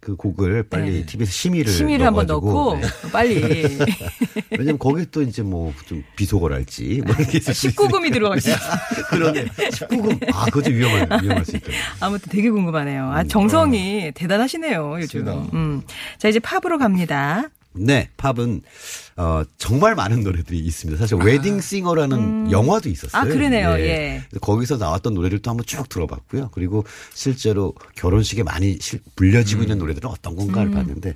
그 0.00 0.14
곡을 0.14 0.68
빨리 0.68 1.00
네. 1.00 1.06
TV에서 1.06 1.30
심의를 1.32 1.72
심의를 1.72 2.06
한번 2.06 2.26
넣어가지고, 2.26 2.52
넣고 2.52 2.76
네. 2.80 3.10
빨리 3.12 3.78
왜냐면 4.56 4.78
거기 4.78 5.04
또 5.10 5.20
이제 5.22 5.42
뭐 5.42 5.72
좀 5.86 6.04
비속어랄지 6.16 7.02
뭐 7.04 7.14
이렇게 7.18 7.38
있을 7.38 7.52
수 7.52 7.66
있으니까. 7.66 7.84
19금이 7.98 8.12
들어가 8.12 8.36
있어요. 8.36 8.56
그러네. 9.10 9.46
19금. 9.46 10.32
아, 10.34 10.44
그거 10.46 10.62
좀 10.62 10.74
위험할, 10.74 11.08
위험할 11.22 11.44
수 11.44 11.56
있다. 11.56 11.66
아무튼 12.00 12.28
되게 12.30 12.48
궁금하네요. 12.48 13.10
아, 13.10 13.24
정성이 13.24 14.12
대단하시네요, 14.14 14.98
요즘. 15.00 15.26
음. 15.52 15.82
자, 16.18 16.28
이제 16.28 16.38
팝으로 16.38 16.78
갑니다. 16.78 17.48
네, 17.78 18.10
팝은 18.16 18.62
어 19.16 19.42
정말 19.56 19.94
많은 19.94 20.22
노래들이 20.22 20.58
있습니다. 20.58 20.98
사실 20.98 21.16
웨딩싱어라는 21.18 22.50
영화도 22.50 22.88
있었어요. 22.88 23.22
아, 23.22 23.24
그러네요. 23.24 23.70
예. 23.78 24.22
그래서 24.28 24.40
거기서 24.40 24.76
나왔던 24.76 25.14
노래를 25.14 25.40
또 25.40 25.50
한번 25.50 25.64
쭉 25.66 25.88
들어봤고요. 25.88 26.50
그리고 26.52 26.84
실제로 27.14 27.74
결혼식에 27.96 28.42
많이 28.42 28.78
실- 28.80 29.00
불려지고 29.16 29.62
있는 29.62 29.78
노래들은 29.78 30.08
어떤 30.08 30.36
건가를 30.36 30.70
봤는데 30.70 31.14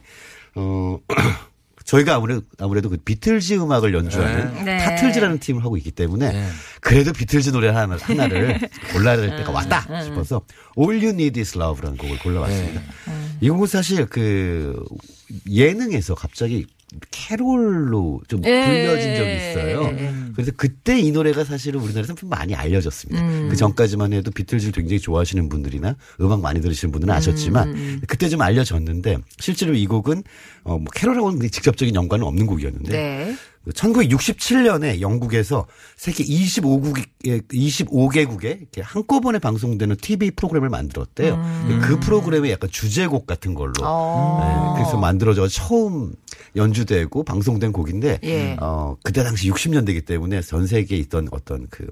어 0.55 0.99
저희가 1.93 2.15
아무래도 2.15 2.41
아무래도 2.59 2.89
그 2.89 2.97
비틀즈 2.97 3.53
음악을 3.55 3.93
연주하는 3.93 4.65
네. 4.65 4.79
타틀즈라는 4.79 5.41
팀을 5.41 5.63
하고 5.63 5.77
있기 5.77 5.91
때문에 5.91 6.49
그래도 6.81 7.13
비틀즈 7.13 7.51
노래 7.51 7.69
하나, 7.69 7.99
하나를 8.01 8.59
골라야 8.93 9.19
될 9.19 9.37
때가 9.37 9.51
왔다 9.51 10.03
싶어서 10.03 10.41
All 10.79 11.05
You 11.05 11.11
Need 11.11 11.39
Is 11.39 11.59
Love라는 11.59 11.99
곡을 11.99 12.19
골라왔습니다. 12.21 12.81
이 13.43 13.51
곡은 13.51 13.67
사실 13.67 14.07
그 14.07 14.83
예능에서 15.51 16.15
갑자기 16.15 16.67
캐롤로 17.11 18.21
좀 18.29 18.45
예. 18.45 18.67
불려진 18.67 19.17
적이 19.17 19.35
있어요. 19.37 20.33
그래서 20.35 20.53
그때 20.57 20.99
이 20.99 21.11
노래가 21.11 21.43
사실은 21.43 21.81
우리나라에서 21.81 22.15
좀 22.15 22.29
많이 22.29 22.55
알려졌습니다. 22.55 23.49
그 23.49 23.57
전까지만 23.57 24.13
해도 24.13 24.31
비틀즈를 24.31 24.73
굉장히 24.73 25.01
좋아하시는 25.01 25.49
분들이나 25.49 25.97
음악 26.21 26.41
많이 26.41 26.61
들으시는 26.61 26.93
분들은 26.93 27.15
아셨지만 27.15 28.03
그때 28.07 28.29
좀 28.29 28.43
알려졌는데 28.43 29.19
실제로 29.39 29.75
이 29.75 29.87
곡은 29.87 30.23
어, 30.65 30.79
뭐 30.79 30.85
캐롤하고는 30.95 31.41
직접적인 31.51 31.95
연관은 31.95 32.25
없는 32.27 32.47
곡이었는데 32.47 32.93
네. 32.93 33.37
1967년에 33.71 35.01
영국에서 35.01 35.67
세계 35.97 36.25
25국에 36.25 37.05
25개국에 37.49 38.61
이렇게 38.61 38.81
한꺼번에 38.83 39.39
방송되는 39.39 39.97
TV 39.97 40.33
프로그램을 40.33 40.69
만들었대요. 40.69 41.41
그 41.83 42.01
프로그램의 42.01 42.51
약간 42.51 42.69
주제곡 42.71 43.27
같은 43.27 43.55
걸로 43.55 43.73
어. 43.83 44.75
네, 44.75 44.81
그래서 44.83 44.99
만들어져 44.99 45.47
처음 45.47 46.15
연주되고 46.57 47.23
방송된 47.23 47.73
곡인데 47.73 48.19
예. 48.25 48.57
어 48.61 48.97
그때 49.05 49.23
당시 49.23 49.49
60년대이기 49.51 50.07
때문에 50.07 50.41
전 50.43 50.67
세계에 50.67 50.99
있던 50.99 51.29
어떤 51.31 51.69
그 51.71 51.87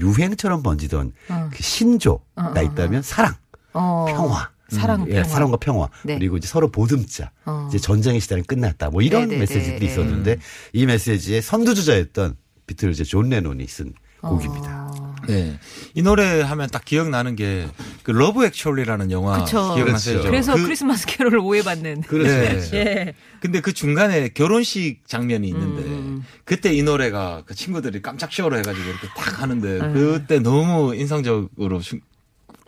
유행처럼 0.00 0.62
번지던 0.62 1.12
그 1.50 1.62
신조가 1.62 2.60
있다면 2.60 3.02
사랑, 3.02 3.34
어. 3.72 4.06
평화. 4.08 4.53
사랑, 4.68 5.06
예, 5.08 5.14
평화. 5.14 5.24
사랑과 5.28 5.56
평화. 5.58 5.88
네. 6.04 6.18
그리고 6.18 6.36
이제 6.36 6.46
서로 6.48 6.70
보듬자. 6.70 7.30
어. 7.46 7.66
이제 7.68 7.78
전쟁의 7.78 8.20
시대는 8.20 8.44
끝났다. 8.44 8.90
뭐 8.90 9.02
이런 9.02 9.22
네네네. 9.22 9.38
메시지들이 9.40 9.86
있었는데 9.86 10.38
이 10.72 10.86
메시지의 10.86 11.42
선두주자였던 11.42 12.36
비틀즈의 12.66 13.04
존 13.06 13.28
레논이 13.28 13.66
쓴 13.66 13.92
곡입니다. 14.22 14.90
어. 14.90 15.14
네. 15.28 15.58
이 15.94 16.00
노래 16.02 16.40
하면 16.40 16.68
딱 16.70 16.84
기억나는 16.84 17.36
게 17.36 17.66
그 18.02 18.10
Love 18.10 18.44
Actually라는 18.44 19.10
영화 19.10 19.42
그쵸. 19.44 19.74
기억나세요? 19.74 20.14
그렇죠. 20.16 20.30
그래서 20.30 20.54
그- 20.54 20.64
크리스마스 20.64 21.06
캐롤을 21.06 21.38
오해받는. 21.38 22.02
그렇죠. 22.02 22.30
네. 22.30 22.48
그렇죠. 22.50 22.76
예. 22.76 23.14
근데 23.40 23.60
그 23.62 23.72
중간에 23.72 24.28
결혼식 24.28 25.00
장면이 25.06 25.48
있는데 25.48 25.82
음. 25.84 26.22
그때 26.44 26.74
이 26.74 26.82
노래가 26.82 27.42
그 27.46 27.54
친구들이 27.54 28.02
깜짝 28.02 28.30
쇼로 28.32 28.58
해가지고 28.58 28.86
이렇게 28.86 29.08
딱 29.16 29.40
하는데 29.42 29.80
아. 29.80 29.88
그때 29.92 30.38
너무 30.38 30.94
인상적으로 30.94 31.80
슈- 31.80 32.00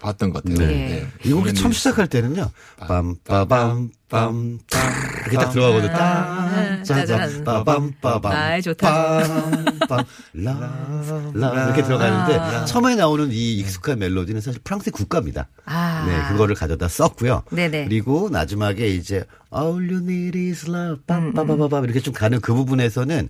봤던 0.01 0.33
것 0.33 0.45
같아요. 0.45 0.59
네. 0.69 1.07
이 1.25 1.33
곡이 1.33 1.55
처음 1.55 1.73
시작할 1.73 2.07
때는요. 2.07 2.51
빰빠밤 2.81 3.91
빰 4.09 4.59
이렇게 5.23 5.37
딱 5.37 5.51
들어가거든요. 5.51 5.93
아, 5.97 6.83
짜잔. 6.85 7.45
빠밤 7.45 7.93
빠밤 8.01 8.33
아이, 8.33 8.63
좋다. 8.63 9.23
빰빰라 10.45 11.67
이렇게 11.67 11.83
들어가는데 11.83 12.39
아. 12.39 12.65
처음에 12.67 12.95
나오는 12.95 13.31
이 13.33 13.55
익숙한 13.59 13.99
멜로디는 13.99 14.41
사실 14.41 14.61
프랑스의 14.63 14.93
국가입니다. 14.93 15.49
아. 15.65 16.05
네, 16.07 16.33
그거를 16.33 16.55
가져다 16.55 16.89
썼고요. 16.89 17.43
네네. 17.51 17.87
그리고 17.87 18.29
마지막에 18.29 18.89
이제 18.89 19.25
All 19.55 19.91
you 19.91 20.03
need 20.03 20.39
is 20.39 20.71
love 20.71 21.01
음, 21.11 21.33
빰빠바바밤 21.35 21.85
이렇게 21.85 22.01
좀 22.01 22.13
가는 22.15 22.41
그 22.41 22.55
부분에서는 22.55 23.29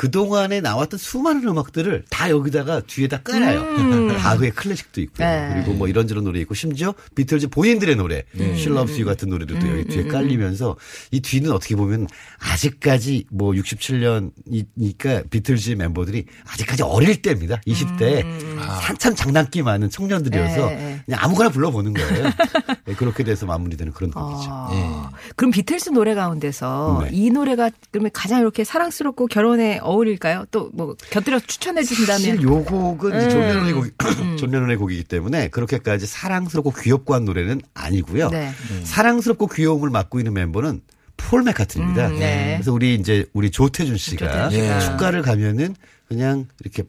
그동안에 0.00 0.62
나왔던 0.62 0.96
수많은 0.96 1.46
음악들을 1.46 2.04
다 2.08 2.30
여기다가 2.30 2.80
뒤에다 2.86 3.20
깔아요. 3.20 3.66
바흐의 4.16 4.52
클래식도 4.52 4.98
있고요. 5.02 5.26
음. 5.26 5.30
네. 5.30 5.50
그리고 5.52 5.74
뭐 5.74 5.88
이런저런 5.88 6.24
노래 6.24 6.40
있고 6.40 6.54
심지어 6.54 6.94
비틀즈 7.14 7.48
본인들의 7.48 7.96
노래 7.96 8.24
She 8.34 8.68
Loves 8.68 8.94
You 8.94 9.04
같은 9.04 9.28
노래도 9.28 9.58
또 9.58 9.66
음, 9.66 9.72
여기 9.72 9.84
뒤에 9.84 10.04
깔리면서 10.04 10.78
이 11.10 11.20
뒤는 11.20 11.52
어떻게 11.52 11.76
보면 11.76 12.06
아직까지 12.38 13.26
뭐 13.30 13.52
67년이니까 13.52 15.28
비틀즈 15.28 15.72
멤버들이 15.72 16.24
아직까지 16.50 16.82
어릴 16.82 17.20
때입니다. 17.20 17.60
20대 17.66 18.24
한참 18.56 19.14
장난기 19.14 19.60
많은 19.60 19.90
청년들이어서 19.90 20.68
음, 20.68 20.76
네. 20.76 21.02
그냥 21.04 21.20
아무거나 21.22 21.50
불러보는 21.50 21.92
거예요. 21.92 22.30
네, 22.86 22.94
그렇게 22.94 23.22
돼서 23.22 23.44
마무리되는 23.44 23.92
그런 23.92 24.10
곡이죠. 24.10 24.48
아, 24.50 25.10
그럼 25.36 25.50
비틀스 25.50 25.90
노래 25.90 26.14
가운데서 26.14 27.02
네. 27.04 27.10
이 27.12 27.28
노래가 27.28 27.68
그러면 27.90 28.10
가장 28.14 28.40
이렇게 28.40 28.64
사랑스럽고 28.64 29.26
결혼에 29.26 29.78
어울릴까요? 29.90 30.46
또 30.50 30.70
뭐 30.72 30.94
곁들여 31.10 31.40
추천해 31.40 31.82
사실 31.82 32.06
주신다면 32.06 32.42
요 32.42 32.64
곡은 32.64 33.16
이제 33.16 33.28
존 33.30 33.40
레논의 33.40 33.72
곡, 33.72 33.86
음. 34.20 34.36
존 34.36 34.50
레논의 34.50 34.76
곡이기 34.78 35.04
때문에 35.04 35.48
그렇게까지 35.48 36.06
사랑스럽고 36.06 36.72
귀엽고 36.72 37.14
한 37.14 37.24
노래는 37.24 37.60
아니고요. 37.74 38.28
네. 38.30 38.52
사랑스럽고 38.84 39.48
귀여움을 39.48 39.90
맡고 39.90 40.20
있는 40.20 40.32
멤버는 40.34 40.80
폴 41.16 41.42
맥카트니입니다. 41.42 42.08
음, 42.08 42.18
네. 42.18 42.54
그래서 42.56 42.72
우리 42.72 42.94
이제 42.94 43.26
우리 43.32 43.50
조태준 43.50 43.96
씨가 43.98 44.48
조태준 44.48 44.62
씨가. 44.62 44.78
축가를 44.80 45.22
가면은 45.22 45.74
그냥 46.08 46.46
이렇게 46.60 46.82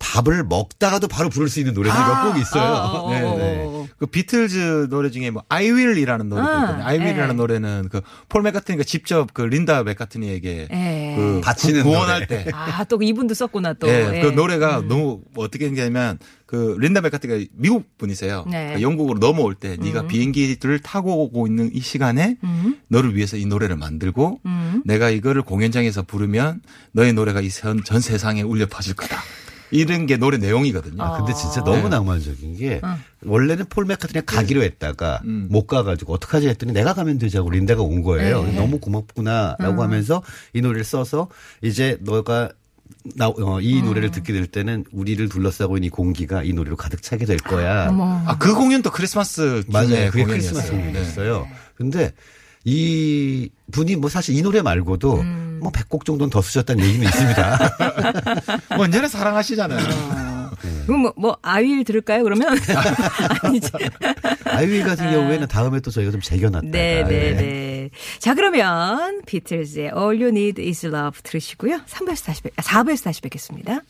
밥을 0.00 0.42
먹다가도 0.44 1.06
바로 1.08 1.28
부를 1.28 1.48
수 1.48 1.60
있는 1.60 1.74
노래들이 1.74 1.96
몇곡 2.02 2.38
있어요. 2.40 2.62
아, 2.62 2.86
어, 3.02 3.10
네, 3.10 3.22
어, 3.22 3.36
네. 3.36 3.62
어. 3.66 3.86
그 3.98 4.06
비틀즈 4.06 4.88
노래 4.88 5.10
중에 5.10 5.30
뭐 5.30 5.44
I 5.50 5.70
Will이라는 5.70 6.28
노래도 6.30 6.48
아, 6.48 6.60
있거든요. 6.62 6.84
I 6.86 6.98
Will이라는 6.98 7.34
예. 7.34 7.36
노래는 7.36 7.88
그 7.90 8.00
폴 8.28 8.42
맥카트니가 8.42 8.84
직접 8.84 9.32
그 9.34 9.42
린다 9.42 9.82
맥카트니에게 9.84 10.68
예. 10.72 11.14
그 11.16 11.40
바치는 11.44 11.82
구- 11.82 11.90
구혼할 11.90 12.26
노래. 12.26 12.44
때 12.44 12.50
아, 12.54 12.82
또 12.84 12.98
이분도 13.02 13.34
썼구나 13.34 13.74
또. 13.74 13.88
예, 13.88 14.16
예. 14.16 14.20
그 14.22 14.28
노래가 14.28 14.82
너무 14.88 15.20
뭐 15.34 15.44
어떻게 15.44 15.66
된냐면 15.66 16.18
그 16.46 16.76
린다 16.80 17.02
맥카트가 17.02 17.38
미국 17.52 17.98
분이세요. 17.98 18.44
네. 18.46 18.52
그러니까 18.52 18.80
영국으로 18.82 19.18
넘어올 19.18 19.54
때 19.54 19.76
네가 19.78 20.06
비행기를 20.06 20.78
타고 20.78 21.24
오고 21.24 21.46
있는 21.46 21.70
이 21.74 21.80
시간에 21.80 22.36
음. 22.42 22.78
너를 22.88 23.14
위해서 23.16 23.36
이 23.36 23.44
노래를 23.44 23.76
만들고 23.76 24.40
음. 24.46 24.82
내가 24.86 25.10
이거를 25.10 25.42
공연장에서 25.42 26.02
부르면 26.04 26.62
너의 26.92 27.12
노래가 27.12 27.40
이 27.42 27.50
전 27.50 28.00
세상에 28.00 28.40
울려 28.42 28.66
퍼질 28.66 28.94
거다. 28.94 29.20
이런 29.70 30.06
게 30.06 30.16
노래 30.16 30.38
내용이거든요. 30.38 31.02
아, 31.02 31.18
근데 31.18 31.32
진짜 31.34 31.62
너무 31.62 31.84
네. 31.84 31.88
낭만적인 31.90 32.56
게 32.56 32.80
어. 32.82 32.96
원래는 33.24 33.66
폴 33.66 33.84
맥카트니가 33.84 34.22
가기로 34.32 34.62
했다가 34.62 35.20
음. 35.24 35.48
못 35.50 35.66
가가지고 35.66 36.14
어떡하지 36.14 36.48
했더니 36.48 36.72
내가 36.72 36.94
가면 36.94 37.18
되자고 37.18 37.50
린다가 37.50 37.82
온 37.82 38.02
거예요. 38.02 38.42
네. 38.44 38.52
너무 38.52 38.78
고맙구나라고 38.78 39.82
하면서 39.82 40.22
이 40.52 40.60
노래를 40.60 40.84
써서 40.84 41.28
이제 41.62 41.98
너가 42.00 42.50
나, 43.16 43.28
어, 43.28 43.60
이 43.60 43.80
노래를 43.82 44.10
듣게 44.10 44.32
될 44.32 44.46
때는 44.46 44.84
우리를 44.92 45.28
둘러싸고 45.28 45.76
있는 45.76 45.86
이 45.86 45.90
공기가 45.90 46.42
이 46.42 46.52
노래로 46.52 46.76
가득 46.76 47.02
차게 47.02 47.24
될 47.24 47.38
거야. 47.38 47.88
아, 47.90 48.36
그 48.38 48.54
공연도 48.54 48.90
크리스마스 48.90 49.62
맞아요. 49.68 50.10
그게 50.10 50.24
공연이었어요. 50.24 50.28
크리스마스 50.28 50.72
네. 50.72 50.76
공연이었어요. 50.78 51.48
근데 51.76 52.12
이 52.64 53.48
분이 53.72 53.96
뭐 53.96 54.10
사실 54.10 54.36
이 54.36 54.42
노래 54.42 54.62
말고도 54.62 55.22
뭐 55.60 55.70
100곡 55.72 56.04
정도는 56.04 56.30
더 56.30 56.42
쓰셨다는 56.42 56.84
얘기는 56.84 57.06
있습니다. 57.06 57.76
뭐 58.76 58.84
언제나 58.84 59.08
사랑하시잖아요. 59.08 60.50
그럼 60.86 61.02
뭐, 61.02 61.12
뭐 61.16 61.36
아윌 61.42 61.84
들을까요? 61.84 62.22
그러면 62.22 62.58
아니지. 63.42 63.70
아이위 64.44 64.82
같은 64.82 65.10
경우에는 65.10 65.46
다음에 65.48 65.80
또 65.80 65.90
저희가 65.90 66.10
좀 66.10 66.20
재겨놨다가 66.20 66.70
네, 66.70 67.04
네, 67.04 67.28
예. 67.28 67.34
네. 67.34 67.90
자, 68.18 68.34
그러면 68.34 69.22
비틀즈의 69.26 69.92
All 69.96 70.20
You 70.20 70.28
Need 70.28 70.62
Is 70.66 70.86
Love 70.86 71.20
들으시고요. 71.22 71.82
3부에서 71.86 72.26
다시 72.26 72.42
뵙, 72.42 72.52
아, 72.56 72.62
4부에서 72.62 73.04
다시 73.04 73.20
뵙겠습니다. 73.20 73.80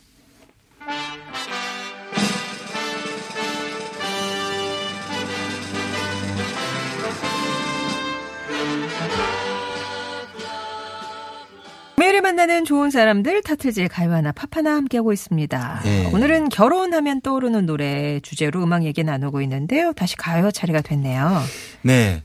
매일을 12.11 12.23
만나는 12.23 12.65
좋은 12.65 12.91
사람들 12.91 13.43
타틀즈의 13.43 13.89
가요 13.89 14.13
하나 14.13 14.33
팝 14.33 14.57
하나 14.57 14.75
함께하고 14.75 15.13
있습니다. 15.13 15.81
네. 15.85 16.11
오늘은 16.13 16.49
결혼하면 16.49 17.21
떠오르는 17.21 17.67
노래 17.67 18.19
주제로 18.21 18.63
음악 18.65 18.85
얘기 18.85 19.05
나누고 19.05 19.41
있는데요. 19.43 19.93
다시 19.93 20.17
가요 20.17 20.51
차례가 20.51 20.81
됐네요. 20.81 21.41
네. 21.83 22.23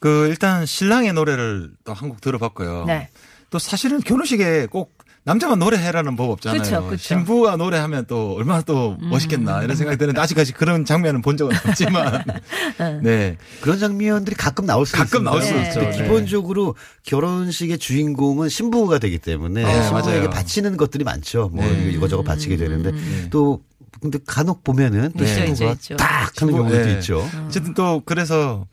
그 0.00 0.26
일단 0.28 0.66
신랑의 0.66 1.12
노래를 1.12 1.70
또 1.84 1.92
한 1.94 2.08
곡 2.10 2.20
들어봤고요. 2.20 2.86
네. 2.86 3.10
또 3.50 3.58
사실은 3.60 4.00
결혼식에 4.00 4.66
꼭 4.66 4.97
남자만 5.28 5.58
노래해라는 5.58 6.16
법 6.16 6.30
없잖아요. 6.30 6.62
그쵸, 6.62 6.86
그쵸. 6.86 6.96
신부가 6.96 7.56
노래하면 7.56 8.06
또 8.06 8.34
얼마나 8.34 8.62
또 8.62 8.96
멋있겠나 8.98 9.62
이런 9.62 9.76
생각이 9.76 9.98
드는데 9.98 10.18
아직까지 10.18 10.54
그런 10.54 10.86
장면은 10.86 11.20
본 11.20 11.36
적은 11.36 11.54
없지만 11.66 12.24
네. 13.02 13.36
그런 13.60 13.78
장면들이 13.78 14.34
가끔 14.34 14.64
나올 14.64 14.86
수 14.86 14.92
가끔 14.94 15.26
있습니다. 15.26 15.30
나올 15.30 15.42
수 15.42 15.52
네. 15.52 15.68
있죠. 15.68 15.80
근데 15.80 15.96
네. 15.98 16.02
기본적으로 16.02 16.76
결혼식의 17.02 17.76
주인공은 17.76 18.48
신부가 18.48 18.98
되기 18.98 19.18
때문에 19.18 19.64
네, 19.64 19.82
신부에게 19.84 20.18
맞아요. 20.20 20.30
바치는 20.30 20.78
것들이 20.78 21.04
많죠. 21.04 21.50
뭐 21.52 21.62
네. 21.62 21.90
이거저거 21.90 22.22
바치게 22.22 22.56
되는데 22.56 22.92
또 23.28 23.60
근데 24.00 24.18
간혹 24.26 24.64
보면은 24.64 25.12
또 25.18 25.24
네. 25.24 25.54
신부가. 25.54 25.76
딱 25.98 26.40
하는 26.40 26.54
경우도 26.54 26.74
네. 26.74 26.92
있죠. 26.94 27.28
어쨌든 27.46 27.74
또 27.74 28.00
그래서 28.06 28.66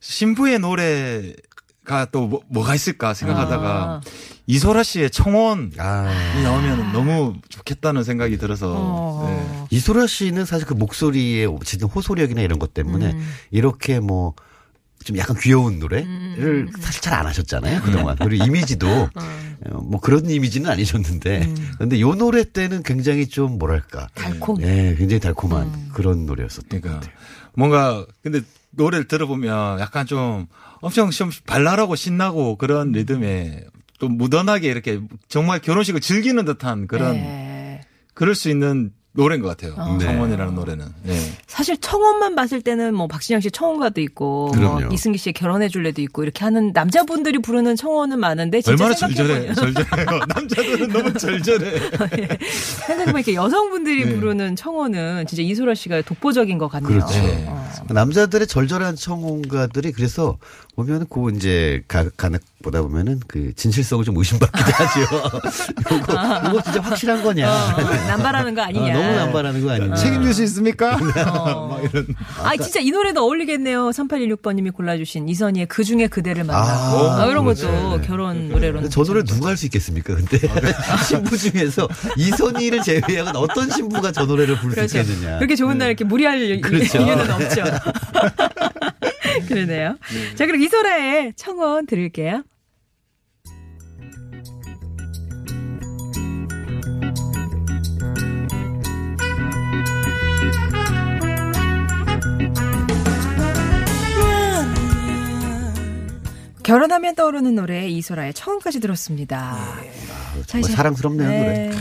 신부의 0.00 0.58
노래가 0.58 1.32
또 2.06 2.26
뭐, 2.26 2.40
뭐가 2.48 2.74
있을까 2.74 3.14
생각하다가 3.14 3.68
아. 3.68 4.00
이소라 4.46 4.82
씨의 4.82 5.10
청혼이 5.10 5.72
아. 5.78 6.40
나오면 6.42 6.92
너무 6.92 7.34
좋겠다는 7.48 8.04
생각이 8.04 8.38
들어서 8.38 8.74
어. 8.76 9.26
네. 9.28 9.66
이소라 9.70 10.06
씨는 10.06 10.44
사실 10.44 10.66
그 10.66 10.74
목소리의 10.74 11.48
지금 11.64 11.88
호소력이나 11.88 12.40
이런 12.42 12.58
것 12.58 12.74
때문에 12.74 13.12
음. 13.12 13.32
이렇게 13.50 14.00
뭐 14.00 14.34
좀 15.04 15.16
약간 15.16 15.36
귀여운 15.40 15.78
노래를 15.78 16.06
음. 16.06 16.70
사실 16.78 17.00
잘 17.00 17.20
안 17.20 17.26
하셨잖아요 17.26 17.82
그동안 17.82 18.16
그리고 18.16 18.44
이미지도 18.44 18.86
어, 18.88 19.80
뭐 19.82 20.00
그런 20.00 20.30
이미지는 20.30 20.70
아니셨는데 20.70 21.42
음. 21.42 21.72
근데 21.78 22.00
요 22.00 22.14
노래 22.14 22.44
때는 22.44 22.82
굉장히 22.82 23.26
좀 23.26 23.58
뭐랄까 23.58 24.08
달콤. 24.14 24.58
네 24.58 24.94
굉장히 24.96 25.20
달콤한 25.20 25.66
음. 25.66 25.90
그런 25.92 26.24
노래였었던 26.24 26.68
것 26.68 26.82
그러니까 26.82 27.00
같아요. 27.00 27.12
뭔가 27.54 28.06
근데 28.22 28.40
노래를 28.70 29.08
들어보면 29.08 29.80
약간 29.80 30.06
좀 30.06 30.46
엄청 30.80 31.10
좀 31.10 31.30
발랄하고 31.46 31.96
신나고 31.96 32.56
그런 32.56 32.92
리듬에 32.92 33.64
또 33.98 34.08
무던하게 34.08 34.68
이렇게 34.68 35.00
정말 35.28 35.60
결혼식을 35.60 36.00
즐기는 36.00 36.44
듯한 36.44 36.86
그런 36.86 37.12
네. 37.14 37.80
그럴 38.14 38.34
수 38.34 38.48
있는 38.48 38.92
노래인 39.12 39.42
것 39.42 39.48
같아요. 39.48 39.74
어. 39.76 39.98
청혼이라는 40.00 40.54
노래는. 40.54 40.86
네. 41.02 41.18
사실 41.48 41.76
청혼만 41.80 42.36
봤을 42.36 42.62
때는 42.62 42.94
뭐 42.94 43.08
박신양 43.08 43.40
씨 43.40 43.50
청혼가도 43.50 44.00
있고 44.02 44.52
뭐. 44.56 44.80
이승기 44.92 45.18
씨의 45.18 45.32
결혼해 45.32 45.68
줄래도 45.68 46.00
있고 46.02 46.22
이렇게 46.22 46.44
하는 46.44 46.70
남자분들이 46.72 47.40
부르는 47.40 47.74
청혼은 47.74 48.20
많은데 48.20 48.60
진짜 48.60 48.84
얼마나 48.84 48.94
절절해. 48.94 49.54
생각해보면 49.54 49.74
절절해요. 49.74 50.20
남자들은 50.34 50.88
너무 50.92 51.12
절절해. 51.14 51.80
생각해보면 52.86 53.14
이렇게 53.16 53.34
여성분들이 53.34 54.04
네. 54.04 54.14
부르는 54.14 54.54
청혼은 54.54 55.26
진짜 55.26 55.42
이소라 55.42 55.74
씨가 55.74 56.02
독보적인 56.02 56.58
것 56.58 56.68
같네요. 56.68 56.88
그렇죠. 56.88 57.14
어. 57.48 57.68
남자들의 57.88 58.46
절절한 58.46 58.94
청혼가들이 58.94 59.90
그래서 59.90 60.38
보면 60.76 61.06
그 61.10 61.32
이제 61.34 61.82
가, 61.88 62.08
가, 62.16 62.30
보다 62.62 62.80
보면은 62.82 63.20
그 63.26 63.52
진실성을 63.54 64.04
좀 64.04 64.16
의심받기도 64.16 64.70
하죠. 64.72 65.00
이거, 65.80 66.48
이거 66.50 66.62
진짜 66.62 66.80
확실한 66.80 67.22
거냐. 67.22 67.50
어, 67.50 67.80
남발하는 68.06 68.54
거 68.54 68.62
아니냐. 68.62 68.99
아, 69.00 69.06
너무 69.06 69.16
남발하는 69.16 69.64
거 69.64 69.70
아니냐. 69.72 69.94
책임질 69.94 70.34
수 70.34 70.42
있습니까? 70.44 70.96
어. 71.30 71.68
막 71.68 71.84
이런. 71.84 72.06
아, 72.42 72.56
진짜 72.56 72.80
이 72.80 72.90
노래도 72.90 73.22
어울리겠네요. 73.24 73.90
3816번님이 73.90 74.72
골라주신 74.74 75.28
이선희의 75.28 75.66
그 75.66 75.84
중에 75.84 76.06
그대를 76.06 76.44
만나고. 76.44 76.66
아, 77.10 77.22
아, 77.22 77.26
이런 77.26 77.44
것도 77.44 77.60
그렇죠. 77.60 78.00
결혼 78.06 78.48
노래로는. 78.48 78.82
근데 78.82 78.88
저 78.88 79.02
노래 79.04 79.22
누가 79.24 79.48
할 79.50 79.56
수 79.56 79.66
있겠습니까? 79.66 80.14
근데 80.14 80.38
신부 81.06 81.36
중에서 81.36 81.88
이선희를 82.16 82.82
제외하고 82.82 83.38
어떤 83.38 83.68
신부가 83.70 84.10
저 84.12 84.24
노래를 84.24 84.56
부를 84.56 84.70
수 84.88 84.94
그렇죠. 84.94 84.98
있겠느냐. 85.12 85.38
그렇게 85.38 85.54
좋은 85.56 85.76
날 85.78 85.88
이렇게 85.88 86.04
무리할 86.04 86.40
이- 86.42 86.60
그렇죠. 86.60 86.98
이유는 86.98 87.30
없죠. 87.30 87.62
그러네요. 89.48 89.96
자, 90.36 90.46
그럼 90.46 90.60
이소라의 90.62 91.32
청원 91.36 91.86
들을게요. 91.86 92.42
결혼하면 106.74 107.16
떠오르는 107.16 107.56
노래 107.56 107.88
이소라의 107.88 108.32
처음까지 108.32 108.78
들었습니다. 108.78 109.58
자, 110.46 110.60
정말 110.60 110.70
사랑스럽네요, 110.70 111.28
노래. 111.28 111.68
네. 111.68 111.76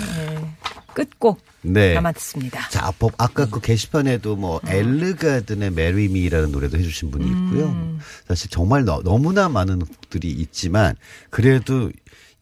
끝곡 0.95 1.39
네. 1.62 1.93
남았습니다. 1.93 2.69
자, 2.69 2.91
법- 2.97 3.13
아까 3.19 3.45
그 3.45 3.62
게시판에도 3.62 4.36
뭐 4.36 4.60
엘르가든의 4.65 5.71
Marry 5.74 6.04
Me라는 6.04 6.52
노래도 6.52 6.80
해주신 6.80 7.12
분이 7.12 7.23
있고요. 7.28 7.67
음. 7.67 7.99
사실 8.28 8.49
정말 8.49 8.84
너, 8.84 9.04
너무나 9.04 9.47
많은 9.47 9.78
곡들이 9.78 10.32
있지만 10.32 10.95
그래도 11.30 11.91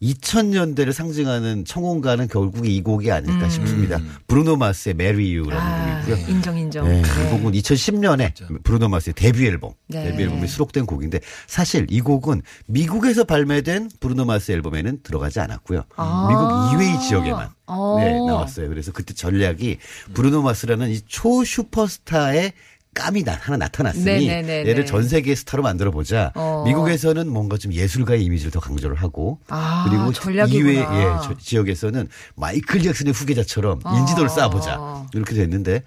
2000년대를 0.02 0.92
상징하는 0.92 1.64
청혼가는 1.64 2.28
결국 2.28 2.68
이 2.68 2.82
곡이 2.82 3.10
아닐까 3.10 3.48
싶습니다. 3.48 3.98
브루노 4.26 4.56
마스의 4.56 4.94
Marry 4.94 5.34
You라는 5.34 5.56
음. 5.56 5.60
아, 5.60 6.00
곡이고요. 6.04 6.28
인정 6.28 6.58
인정. 6.58 6.88
네, 6.88 7.02
네. 7.02 7.26
이 7.26 7.30
곡은 7.30 7.52
2010년에 7.52 8.62
브루노 8.62 8.88
마스의 8.88 9.14
데뷔 9.14 9.46
앨범, 9.46 9.72
네. 9.88 10.04
데뷔 10.04 10.22
앨범에 10.24 10.46
수록된 10.46 10.86
곡인데 10.86 11.20
사실 11.46 11.86
이 11.90 12.00
곡은 12.00 12.42
미국에서 12.66 13.24
발매된 13.24 13.90
브루노 14.00 14.24
마스 14.24 14.52
앨범에는 14.52 15.00
들어가지 15.02 15.40
않았고요. 15.40 15.82
아. 15.96 16.26
미국 16.28 16.82
이외의 16.84 17.00
지역에만 17.08 17.48
어. 17.66 17.96
네, 17.98 18.12
나왔어요. 18.14 18.68
그래서 18.68 18.92
그때 18.92 19.14
전략이 19.14 19.78
브루노 20.14 20.42
마스라는 20.42 20.90
이 20.90 21.00
초 21.06 21.42
슈퍼스타의 21.42 22.52
감이 22.94 23.22
나, 23.22 23.34
하나 23.40 23.56
나타났으니 23.58 24.04
네네네네. 24.26 24.68
얘를 24.68 24.86
전 24.86 25.06
세계 25.06 25.34
스타로 25.34 25.62
만들어 25.62 25.90
보자. 25.90 26.32
어. 26.34 26.64
미국에서는 26.66 27.28
뭔가 27.28 27.56
좀 27.56 27.72
예술가의 27.72 28.24
이미지를 28.24 28.50
더 28.50 28.58
강조를 28.60 28.96
하고 28.96 29.38
아, 29.48 29.86
그리고 29.88 30.12
전략이구나. 30.12 30.58
이외 30.70 30.78
예, 30.80 31.04
저- 31.22 31.36
지역에서는 31.38 32.08
마이클 32.34 32.82
잭슨의 32.82 33.12
후계자처럼 33.12 33.80
인지도를 34.00 34.26
어. 34.26 34.28
쌓아보자 34.28 35.06
이렇게 35.14 35.34
됐는데 35.34 35.82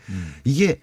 이게 0.46 0.80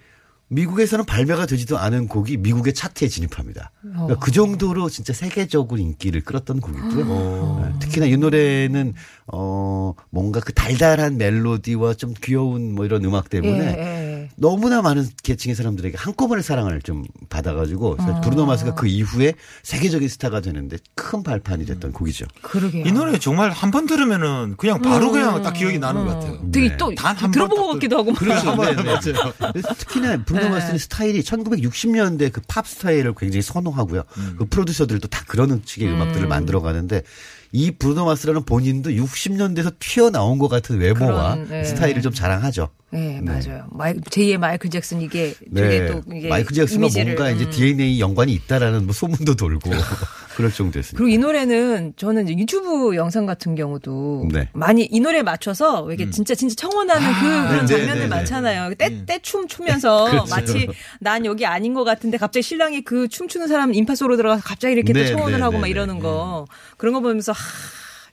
미국에서는 0.51 1.05
발매가 1.05 1.45
되지도 1.45 1.77
않은 1.77 2.07
곡이 2.07 2.37
미국의 2.37 2.73
차트에 2.73 3.07
진입합니다. 3.07 3.71
그러니까 3.81 4.15
그 4.17 4.31
정도로 4.31 4.89
진짜 4.89 5.13
세계적으로 5.13 5.79
인기를 5.79 6.21
끌었던 6.21 6.59
곡이고요. 6.59 7.61
네, 7.63 7.79
특히나 7.79 8.07
이 8.07 8.17
노래는 8.17 8.93
어 9.27 9.93
뭔가 10.09 10.39
그 10.39 10.51
달달한 10.53 11.17
멜로디와 11.17 11.93
좀 11.93 12.15
귀여운 12.23 12.73
뭐 12.73 12.85
이런 12.85 13.05
음악 13.05 13.29
때문에 13.29 13.75
예, 13.77 14.05
예. 14.08 14.08
너무나 14.39 14.81
많은 14.81 15.07
계층의 15.23 15.55
사람들에게 15.55 15.97
한꺼번에 15.97 16.41
사랑을 16.41 16.81
좀 16.81 17.03
받아가지고 17.29 17.97
어. 17.99 18.21
브루노 18.21 18.45
마스가 18.45 18.73
그 18.73 18.87
이후에 18.87 19.33
세계적인 19.63 20.07
스타가 20.07 20.41
되는데 20.41 20.77
큰 20.95 21.23
발판이 21.23 21.65
됐던 21.65 21.91
곡이죠. 21.93 22.25
그래요. 22.41 22.83
이 22.85 22.91
노래 22.91 23.17
정말 23.19 23.51
한 23.51 23.69
번 23.71 23.85
들으면은 23.85 24.55
그냥 24.57 24.81
바로 24.81 25.11
그냥 25.11 25.41
딱 25.43 25.51
기억이 25.53 25.77
나는 25.77 26.05
것 26.05 26.13
같아요. 26.15 26.39
되게 26.51 26.69
네. 26.69 26.77
또 26.77 26.93
단한 26.95 27.29
들어본 27.31 27.55
번것딱 27.55 27.73
같기도 27.75 27.97
하고. 27.97 28.11
막. 28.11 28.19
그렇죠. 28.19 28.55
네, 28.55 29.51
네. 29.53 29.61
특히나 29.77 30.23
브루노 30.23 30.49
마스의 30.49 30.79
스타일이 30.79 31.21
1960년대 31.21 32.31
그 32.31 32.41
팝 32.47 32.65
스타일을 32.67 33.13
굉장히 33.15 33.41
선호하고요. 33.43 34.03
그 34.39 34.45
프로듀서들도 34.45 35.07
다 35.09 35.23
그런 35.27 35.61
식의 35.63 35.87
음악들을 35.89 36.27
만들어 36.27 36.61
가는데 36.61 37.03
이 37.51 37.71
브루노 37.71 38.05
마스라는 38.05 38.43
본인도 38.43 38.91
60년대에서 38.91 39.73
튀어나온 39.79 40.37
것 40.37 40.47
같은 40.49 40.77
외모와 40.79 41.33
그런, 41.33 41.49
네. 41.49 41.63
스타일을 41.63 42.01
좀 42.01 42.13
자랑하죠. 42.13 42.69
네, 42.91 43.21
맞아요. 43.21 43.65
마이, 43.71 43.93
제2의 43.95 44.37
마이클 44.37 44.69
잭슨 44.69 45.01
이게 45.01 45.33
되게 45.53 45.87
또 45.87 46.01
이게 46.07 46.21
네. 46.21 46.27
마이클 46.29 46.55
잭슨과 46.55 46.85
이미지를, 46.87 47.15
뭔가 47.15 47.31
이제 47.31 47.45
음. 47.45 47.51
DNA 47.51 47.99
연관이 47.99 48.33
있다라는 48.33 48.85
뭐 48.85 48.93
소문도 48.93 49.35
돌고 49.35 49.69
그럴 50.39 50.53
정도였습니다. 50.53 50.97
그리고 50.97 51.13
이 51.13 51.17
노래는 51.17 51.95
저는 51.97 52.29
이제 52.29 52.39
유튜브 52.39 52.95
영상 52.95 53.25
같은 53.25 53.55
경우도 53.55 54.29
네. 54.31 54.47
많이 54.53 54.85
이 54.85 55.01
노래에 55.01 55.21
맞춰서 55.21 55.81
왜 55.83 55.95
이게 55.95 56.09
진짜 56.11 56.33
진짜 56.33 56.55
청혼하는 56.55 57.13
그 57.13 57.19
그런 57.49 57.65
네, 57.65 57.75
장면들 57.75 57.93
네, 57.95 57.99
네. 57.99 58.07
많잖아요. 58.07 58.73
때 58.75 59.05
때춤 59.05 59.49
추면서 59.49 60.05
그렇죠. 60.09 60.33
마치 60.33 60.69
난 61.01 61.25
여기 61.25 61.45
아닌 61.45 61.73
것 61.73 61.83
같은데 61.83 62.17
갑자기 62.17 62.41
신랑이 62.41 62.85
그 62.85 63.09
춤추는 63.09 63.49
사람 63.49 63.73
인파소로 63.73 64.15
들어가서 64.15 64.41
갑자기 64.41 64.75
이렇게 64.75 64.93
또 64.93 64.99
네, 65.01 65.07
청혼을 65.07 65.39
네, 65.39 65.41
하고 65.41 65.55
네, 65.55 65.57
막 65.57 65.65
네. 65.65 65.71
이러는 65.71 65.99
거 65.99 66.47
그런 66.77 66.93
거 66.93 67.01
보면서 67.01 67.33
하, 67.33 67.37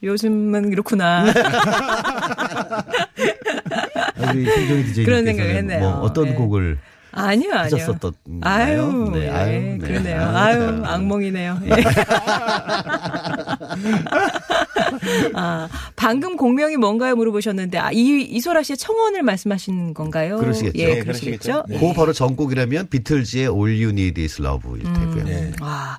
요즘은 0.02 0.72
이렇구나. 0.72 1.32
그런 5.04 5.24
생각을 5.24 5.54
했네요. 5.54 5.78
뭐 5.78 5.90
어떤 6.00 6.24
네. 6.24 6.34
곡을 6.34 6.78
아니요, 7.16 7.52
아니요. 7.54 7.76
하셨었던 7.76 8.12
아유, 8.42 9.10
네, 9.12 9.20
네, 9.20 9.30
아유, 9.30 9.50
네. 9.50 9.78
그러네요. 9.78 10.20
아유, 10.20 10.36
아유, 10.36 10.58
참. 10.66 10.84
악몽이네요. 10.84 11.58
예. 11.64 11.70
아, 15.34 15.68
방금 15.96 16.36
공명이 16.36 16.76
뭔가요 16.76 17.16
물어보셨는데, 17.16 17.78
아, 17.78 17.90
이, 17.92 18.22
이소라 18.22 18.62
씨의 18.62 18.76
청혼을 18.76 19.22
말씀하시는 19.22 19.94
건가요? 19.94 20.38
그러시겠죠. 20.38 20.78
예, 20.78 20.86
네, 20.94 21.00
그러시겠죠. 21.00 21.62
그러시겠죠. 21.64 21.86
그 21.86 21.92
바로 21.94 22.12
전곡이라면 22.12 22.88
비틀즈의 22.88 23.44
All 23.44 23.82
You 23.82 23.88
Need 23.90 24.20
Is 24.20 24.42
Love일 24.42 24.82
테고요. 24.84 25.24
네. 25.24 25.52
아, 25.60 25.98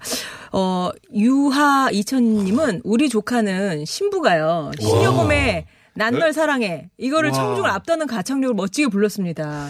어, 0.52 0.90
유하 1.16 1.90
이천님은 1.92 2.82
우리 2.84 3.10
조카는 3.10 3.86
신부가요. 3.86 4.72
신여금에 4.80 5.66
난 5.98 6.14
널 6.18 6.32
사랑해. 6.34 6.90
이거를 6.98 7.30
와. 7.32 7.36
청중을 7.36 7.70
앞다는 7.70 8.08
가창력을 8.08 8.54
멋지게 8.56 8.88
불렀습니다. 8.90 9.70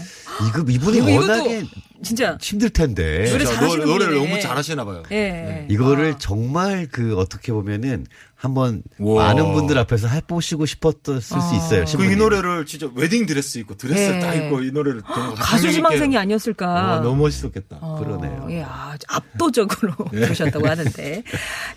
이거 0.50 0.64
이분이 0.72 0.98
이거- 0.98 1.12
워낙에 1.22 1.64
진짜. 2.04 2.38
힘들 2.40 2.70
텐데 2.70 3.26
노래 3.32 3.44
노래, 3.44 4.06
를 4.06 4.14
분이네. 4.14 4.28
너무 4.30 4.40
잘하시나 4.40 4.86
봐요. 4.86 5.02
예. 5.12 5.66
이거를 5.70 6.12
아. 6.14 6.18
정말 6.20 6.88
그 6.92 7.18
어떻게 7.18 7.52
보면은 7.52 8.06
한번 8.36 8.84
우와. 9.00 9.28
많은 9.34 9.52
분들 9.54 9.80
앞에서 9.80 10.08
해보시고 10.08 10.68
싶었을 10.68 11.22
수 11.22 11.36
있어요. 11.56 11.86
그. 11.98 12.06
이 12.06 12.16
노래를 12.16 12.68
진짜 12.68 12.88
웨딩 12.94 13.26
드레스 13.26 13.58
입고 13.58 13.76
드레스 13.78 14.00
예. 14.16 14.20
딱 14.20 14.34
입고 14.36 14.62
이 14.62 14.70
노래를 14.72 15.02
정말 15.12 15.34
가수 15.38 15.72
지망생이 15.72 16.16
아니었을까. 16.18 16.68
와, 16.68 17.00
너무 17.00 17.24
멋있었겠다. 17.24 17.78
어, 17.82 18.00
그러네요. 18.04 18.48
예, 18.52 18.62
아, 18.62 18.96
압도적으로 19.08 19.94
부르셨다고 20.12 20.68
하는데. 20.68 21.24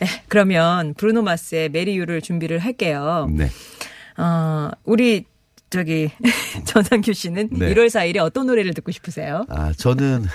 예, 0.02 0.06
그러면 0.28 0.92
브루노 0.94 1.22
마스의 1.22 1.70
Marry 1.70 1.91
You를 1.91 2.20
준비를 2.20 2.58
할게요. 2.58 3.26
네. 3.32 3.50
어, 4.20 4.70
우리 4.84 5.24
저기 5.70 6.10
전상규 6.66 7.12
씨는 7.12 7.48
네. 7.52 7.72
1월 7.74 7.86
4일에 7.86 8.18
어떤 8.18 8.46
노래를 8.46 8.74
듣고 8.74 8.90
싶으세요? 8.92 9.44
아 9.48 9.72
저는 9.76 10.24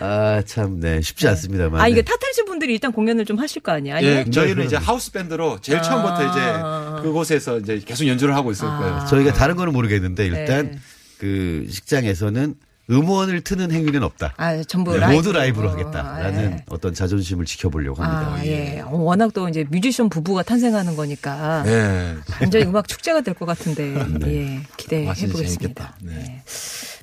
아 0.00 0.42
참 0.44 0.80
네 0.80 1.00
쉽지 1.00 1.28
않습니다만. 1.28 1.80
아, 1.80 1.86
이게 1.88 2.02
타틀즈 2.02 2.44
분들이 2.46 2.72
일단 2.72 2.92
공연을 2.92 3.24
좀 3.24 3.38
하실 3.38 3.62
거 3.62 3.72
아니에요? 3.72 3.96
아니면 3.96 4.24
예, 4.26 4.30
저희는 4.30 4.64
이제 4.66 4.76
하우스 4.76 5.12
밴드로 5.12 5.60
제일 5.60 5.80
처음부터 5.82 6.14
아. 6.16 6.96
이제 6.96 7.02
그곳에서 7.06 7.58
이제 7.58 7.80
계속 7.84 8.06
연주를 8.06 8.34
하고 8.34 8.50
있을 8.50 8.66
거예요. 8.66 9.04
저희가 9.08 9.32
다른 9.32 9.54
거는 9.56 9.72
모르겠는데 9.72 10.26
일단 10.26 10.72
네. 10.72 10.78
그 11.18 11.66
식장에서는 11.70 12.54
음원을 12.90 13.40
트는 13.42 13.72
행위는 13.72 14.02
없다. 14.02 14.34
아, 14.36 14.62
전부 14.64 14.92
네, 14.92 14.98
라이브. 14.98 15.14
모두 15.16 15.32
라이브로 15.32 15.68
어, 15.68 15.72
하겠다라는 15.72 16.52
예. 16.52 16.64
어떤 16.68 16.92
자존심을 16.92 17.46
지켜보려고 17.46 18.02
합니다. 18.02 18.34
아, 18.34 18.44
예. 18.46 18.80
어, 18.80 18.90
워낙 18.96 19.32
또 19.32 19.48
이제 19.48 19.64
뮤지션 19.70 20.08
부부가 20.08 20.42
탄생하는 20.42 20.94
거니까 20.96 21.62
네. 21.64 22.14
완전히 22.40 22.66
음악 22.66 22.86
축제가 22.88 23.22
될 23.22 23.34
것 23.34 23.46
같은데 23.46 23.94
예, 24.26 24.60
기대해 24.76 25.06
보겠습니다. 25.32 25.96
네. 26.02 26.12
예. 26.14 26.42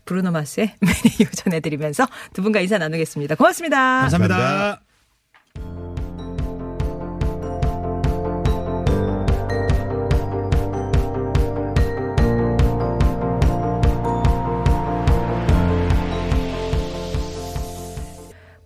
브루노 0.05 0.31
마스의 0.31 0.73
메리유 0.81 1.29
전해드리면서 1.31 2.07
두 2.33 2.41
분과 2.41 2.59
인사 2.61 2.77
나누겠습니다. 2.77 3.35
고맙습니다. 3.35 4.01
감사합니다. 4.01 4.81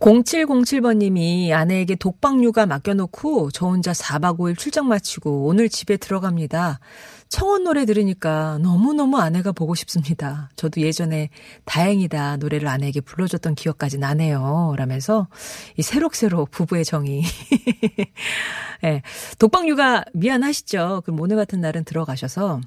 0707번님이 0.05 1.51
아내에게 1.51 1.95
독박육아 1.95 2.67
맡겨놓고 2.67 3.49
저 3.49 3.65
혼자 3.65 3.91
4박 3.91 4.37
5일 4.37 4.55
출장 4.55 4.87
마치고 4.87 5.47
오늘 5.47 5.67
집에 5.67 5.97
들어갑니다. 5.97 6.79
청원 7.27 7.63
노래 7.63 7.85
들으니까 7.85 8.59
너무너무 8.61 9.17
아내가 9.17 9.51
보고 9.51 9.73
싶습니다. 9.73 10.51
저도 10.57 10.81
예전에 10.81 11.29
다행이다 11.65 12.37
노래를 12.37 12.67
아내에게 12.67 13.01
불러줬던 13.01 13.55
기억까지 13.55 13.97
나네요. 13.97 14.75
라면서 14.77 15.27
이 15.75 15.81
새록새록 15.81 16.51
부부의 16.51 16.85
정이. 16.85 17.23
예. 18.85 19.01
독박육아 19.39 20.03
미안하시죠? 20.13 21.01
그럼 21.03 21.19
오늘 21.19 21.35
같은 21.35 21.61
날은 21.61 21.83
들어가셔서 21.83 22.61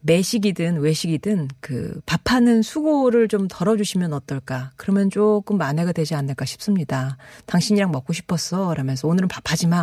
매식이든 0.00 0.80
외식이든 0.80 1.48
그 1.60 2.00
밥하는 2.06 2.62
수고를 2.62 3.28
좀 3.28 3.46
덜어주시면 3.48 4.12
어떨까. 4.12 4.72
그러면 4.76 5.10
조금 5.10 5.58
만회가 5.58 5.92
되지 5.92 6.14
않을까 6.14 6.44
싶습니다. 6.44 7.16
당신이랑 7.46 7.92
먹고 7.92 8.12
싶었어. 8.12 8.74
라면서 8.74 9.06
오늘은 9.06 9.28
밥하지 9.28 9.68
마. 9.68 9.76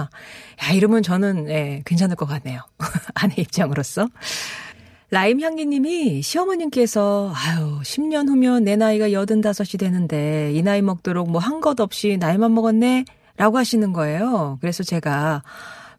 야, 0.63 0.71
이러면 0.73 1.03
저는, 1.03 1.49
예, 1.49 1.81
괜찮을 1.85 2.15
것 2.17 2.25
같네요. 2.25 2.61
아내 3.15 3.35
입장으로서. 3.37 4.09
라임 5.11 5.41
향기님이 5.41 6.21
시어머님께서 6.21 7.33
아유 7.35 7.79
10년 7.81 8.27
후면 8.27 8.63
내 8.63 8.75
나이가 8.75 9.09
85이 9.09 9.79
되는데 9.79 10.51
이 10.53 10.61
나이 10.61 10.83
먹도록 10.83 11.31
뭐 11.31 11.41
한 11.41 11.61
것 11.61 11.79
없이 11.79 12.17
나이만 12.19 12.53
먹었네 12.53 13.05
라고 13.35 13.57
하시는 13.57 13.91
거예요. 13.91 14.59
그래서 14.61 14.83
제가 14.83 15.41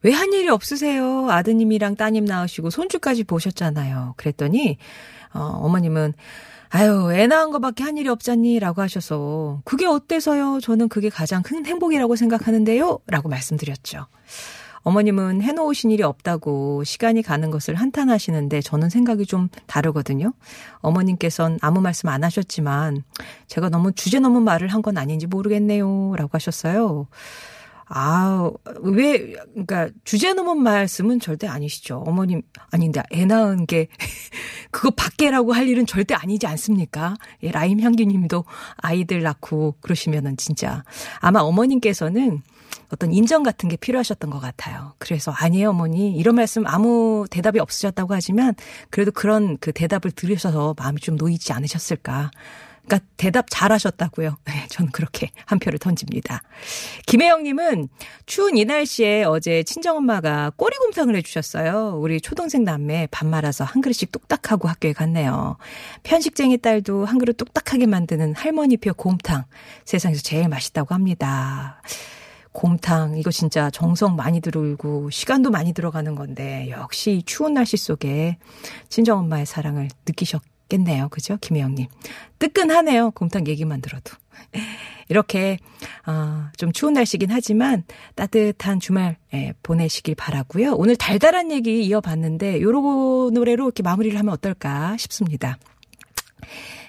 왜 0.02 0.12
한 0.12 0.32
일이 0.32 0.48
없으세요? 0.48 1.30
아드님이랑 1.30 1.96
따님 1.96 2.24
낳으시고 2.24 2.70
손주까지 2.70 3.24
보셨잖아요. 3.24 4.14
그랬더니 4.16 4.78
어, 5.34 5.40
어머님은 5.40 6.14
아유, 6.70 7.10
애 7.12 7.26
낳은 7.26 7.50
거밖에 7.50 7.82
한 7.82 7.96
일이 7.96 8.08
없잖니? 8.08 8.60
라고 8.60 8.80
하셔서, 8.80 9.60
그게 9.64 9.86
어때서요? 9.86 10.60
저는 10.60 10.88
그게 10.88 11.08
가장 11.08 11.42
큰 11.42 11.66
행복이라고 11.66 12.14
생각하는데요? 12.14 13.00
라고 13.08 13.28
말씀드렸죠. 13.28 14.06
어머님은 14.82 15.42
해놓으신 15.42 15.90
일이 15.90 16.04
없다고 16.04 16.84
시간이 16.84 17.22
가는 17.22 17.50
것을 17.50 17.74
한탄하시는데 17.74 18.62
저는 18.62 18.88
생각이 18.88 19.26
좀 19.26 19.48
다르거든요. 19.66 20.32
어머님께선 20.78 21.58
아무 21.60 21.80
말씀 21.80 22.08
안 22.08 22.22
하셨지만 22.24 23.02
제가 23.48 23.68
너무 23.68 23.92
주제 23.92 24.20
넘은 24.20 24.42
말을 24.42 24.68
한 24.68 24.80
건 24.80 24.96
아닌지 24.96 25.26
모르겠네요. 25.26 26.14
라고 26.16 26.30
하셨어요. 26.32 27.08
아, 27.92 28.48
왜, 28.82 29.34
그러니까, 29.52 29.88
주제 30.04 30.32
넘은 30.32 30.62
말씀은 30.62 31.18
절대 31.18 31.48
아니시죠. 31.48 32.04
어머님, 32.06 32.42
아닌데, 32.70 33.02
애 33.12 33.24
낳은 33.24 33.66
게, 33.66 33.88
그거 34.70 34.90
밖에라고 34.90 35.52
할 35.52 35.68
일은 35.68 35.86
절대 35.86 36.14
아니지 36.14 36.46
않습니까? 36.46 37.16
예, 37.42 37.50
라임 37.50 37.80
향기 37.80 38.06
님도 38.06 38.44
아이들 38.76 39.22
낳고 39.22 39.74
그러시면은 39.80 40.36
진짜. 40.36 40.84
아마 41.18 41.40
어머님께서는 41.40 42.42
어떤 42.92 43.12
인정 43.12 43.42
같은 43.42 43.68
게 43.68 43.76
필요하셨던 43.76 44.30
것 44.30 44.38
같아요. 44.38 44.94
그래서 44.98 45.32
아니에요, 45.32 45.70
어머니. 45.70 46.12
이런 46.12 46.36
말씀 46.36 46.68
아무 46.68 47.26
대답이 47.28 47.58
없으셨다고 47.58 48.14
하지만 48.14 48.54
그래도 48.90 49.10
그런 49.10 49.58
그 49.58 49.72
대답을 49.72 50.12
들으셔서 50.12 50.76
마음이 50.78 51.00
좀 51.00 51.16
놓이지 51.16 51.52
않으셨을까. 51.52 52.30
그러니까 52.90 53.06
대답 53.16 53.46
잘 53.48 53.70
하셨다고요. 53.70 54.36
네, 54.44 54.66
저는 54.68 54.90
그렇게 54.90 55.30
한 55.46 55.60
표를 55.60 55.78
던집니다. 55.78 56.42
김혜영님은 57.06 57.88
추운 58.26 58.56
이 58.56 58.64
날씨에 58.64 59.22
어제 59.22 59.62
친정엄마가 59.62 60.50
꼬리곰탕을 60.56 61.14
해주셨어요. 61.14 62.00
우리 62.00 62.20
초동생 62.20 62.64
남매 62.64 63.08
밥 63.12 63.28
말아서 63.28 63.62
한 63.62 63.80
그릇씩 63.80 64.10
뚝딱 64.10 64.50
하고 64.50 64.66
학교에 64.66 64.92
갔네요. 64.92 65.56
편식쟁이 66.02 66.58
딸도 66.58 67.04
한 67.04 67.18
그릇 67.18 67.36
뚝딱하게 67.36 67.86
만드는 67.86 68.34
할머니표 68.34 68.94
곰탕. 68.94 69.44
세상에서 69.84 70.22
제일 70.22 70.48
맛있다고 70.48 70.92
합니다. 70.92 71.80
곰탕 72.50 73.16
이거 73.16 73.30
진짜 73.30 73.70
정성 73.70 74.16
많이 74.16 74.40
들어오고 74.40 75.10
시간도 75.10 75.52
많이 75.52 75.72
들어가는 75.72 76.16
건데 76.16 76.66
역시 76.70 77.22
추운 77.24 77.54
날씨 77.54 77.76
속에 77.76 78.38
친정 78.88 79.20
엄마의 79.20 79.46
사랑을 79.46 79.88
느끼셨 80.04 80.42
겠네요. 80.70 81.08
그죠? 81.10 81.36
김혜영님. 81.40 81.86
뜨끈하네요. 82.38 83.10
곰탕 83.10 83.46
얘기만 83.46 83.82
들어도. 83.82 84.14
이렇게 85.10 85.58
어, 86.06 86.46
좀 86.56 86.72
추운 86.72 86.94
날씨긴 86.94 87.30
하지만 87.30 87.84
따뜻한 88.14 88.80
주말 88.80 89.16
예, 89.34 89.52
보내시길 89.62 90.14
바라고요. 90.14 90.74
오늘 90.74 90.96
달달한 90.96 91.50
얘기 91.50 91.84
이어봤는데 91.84 92.62
요런 92.62 93.34
노래로 93.34 93.64
이렇게 93.64 93.82
마무리를 93.82 94.18
하면 94.18 94.32
어떨까 94.32 94.96
싶습니다. 94.96 95.58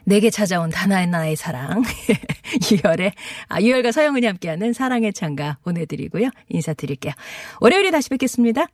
내게 0.06 0.30
찾아온 0.30 0.70
다나나의 0.70 1.36
사랑. 1.36 1.84
유열의, 2.72 3.14
아, 3.48 3.62
유열과 3.62 3.92
서영은이 3.92 4.26
함께하는 4.26 4.74
사랑의 4.74 5.14
창가 5.14 5.58
보내드리고요. 5.64 6.30
인사드릴게요. 6.50 7.14
월요일에 7.60 7.92
다시 7.92 8.10
뵙겠습니다. 8.10 8.68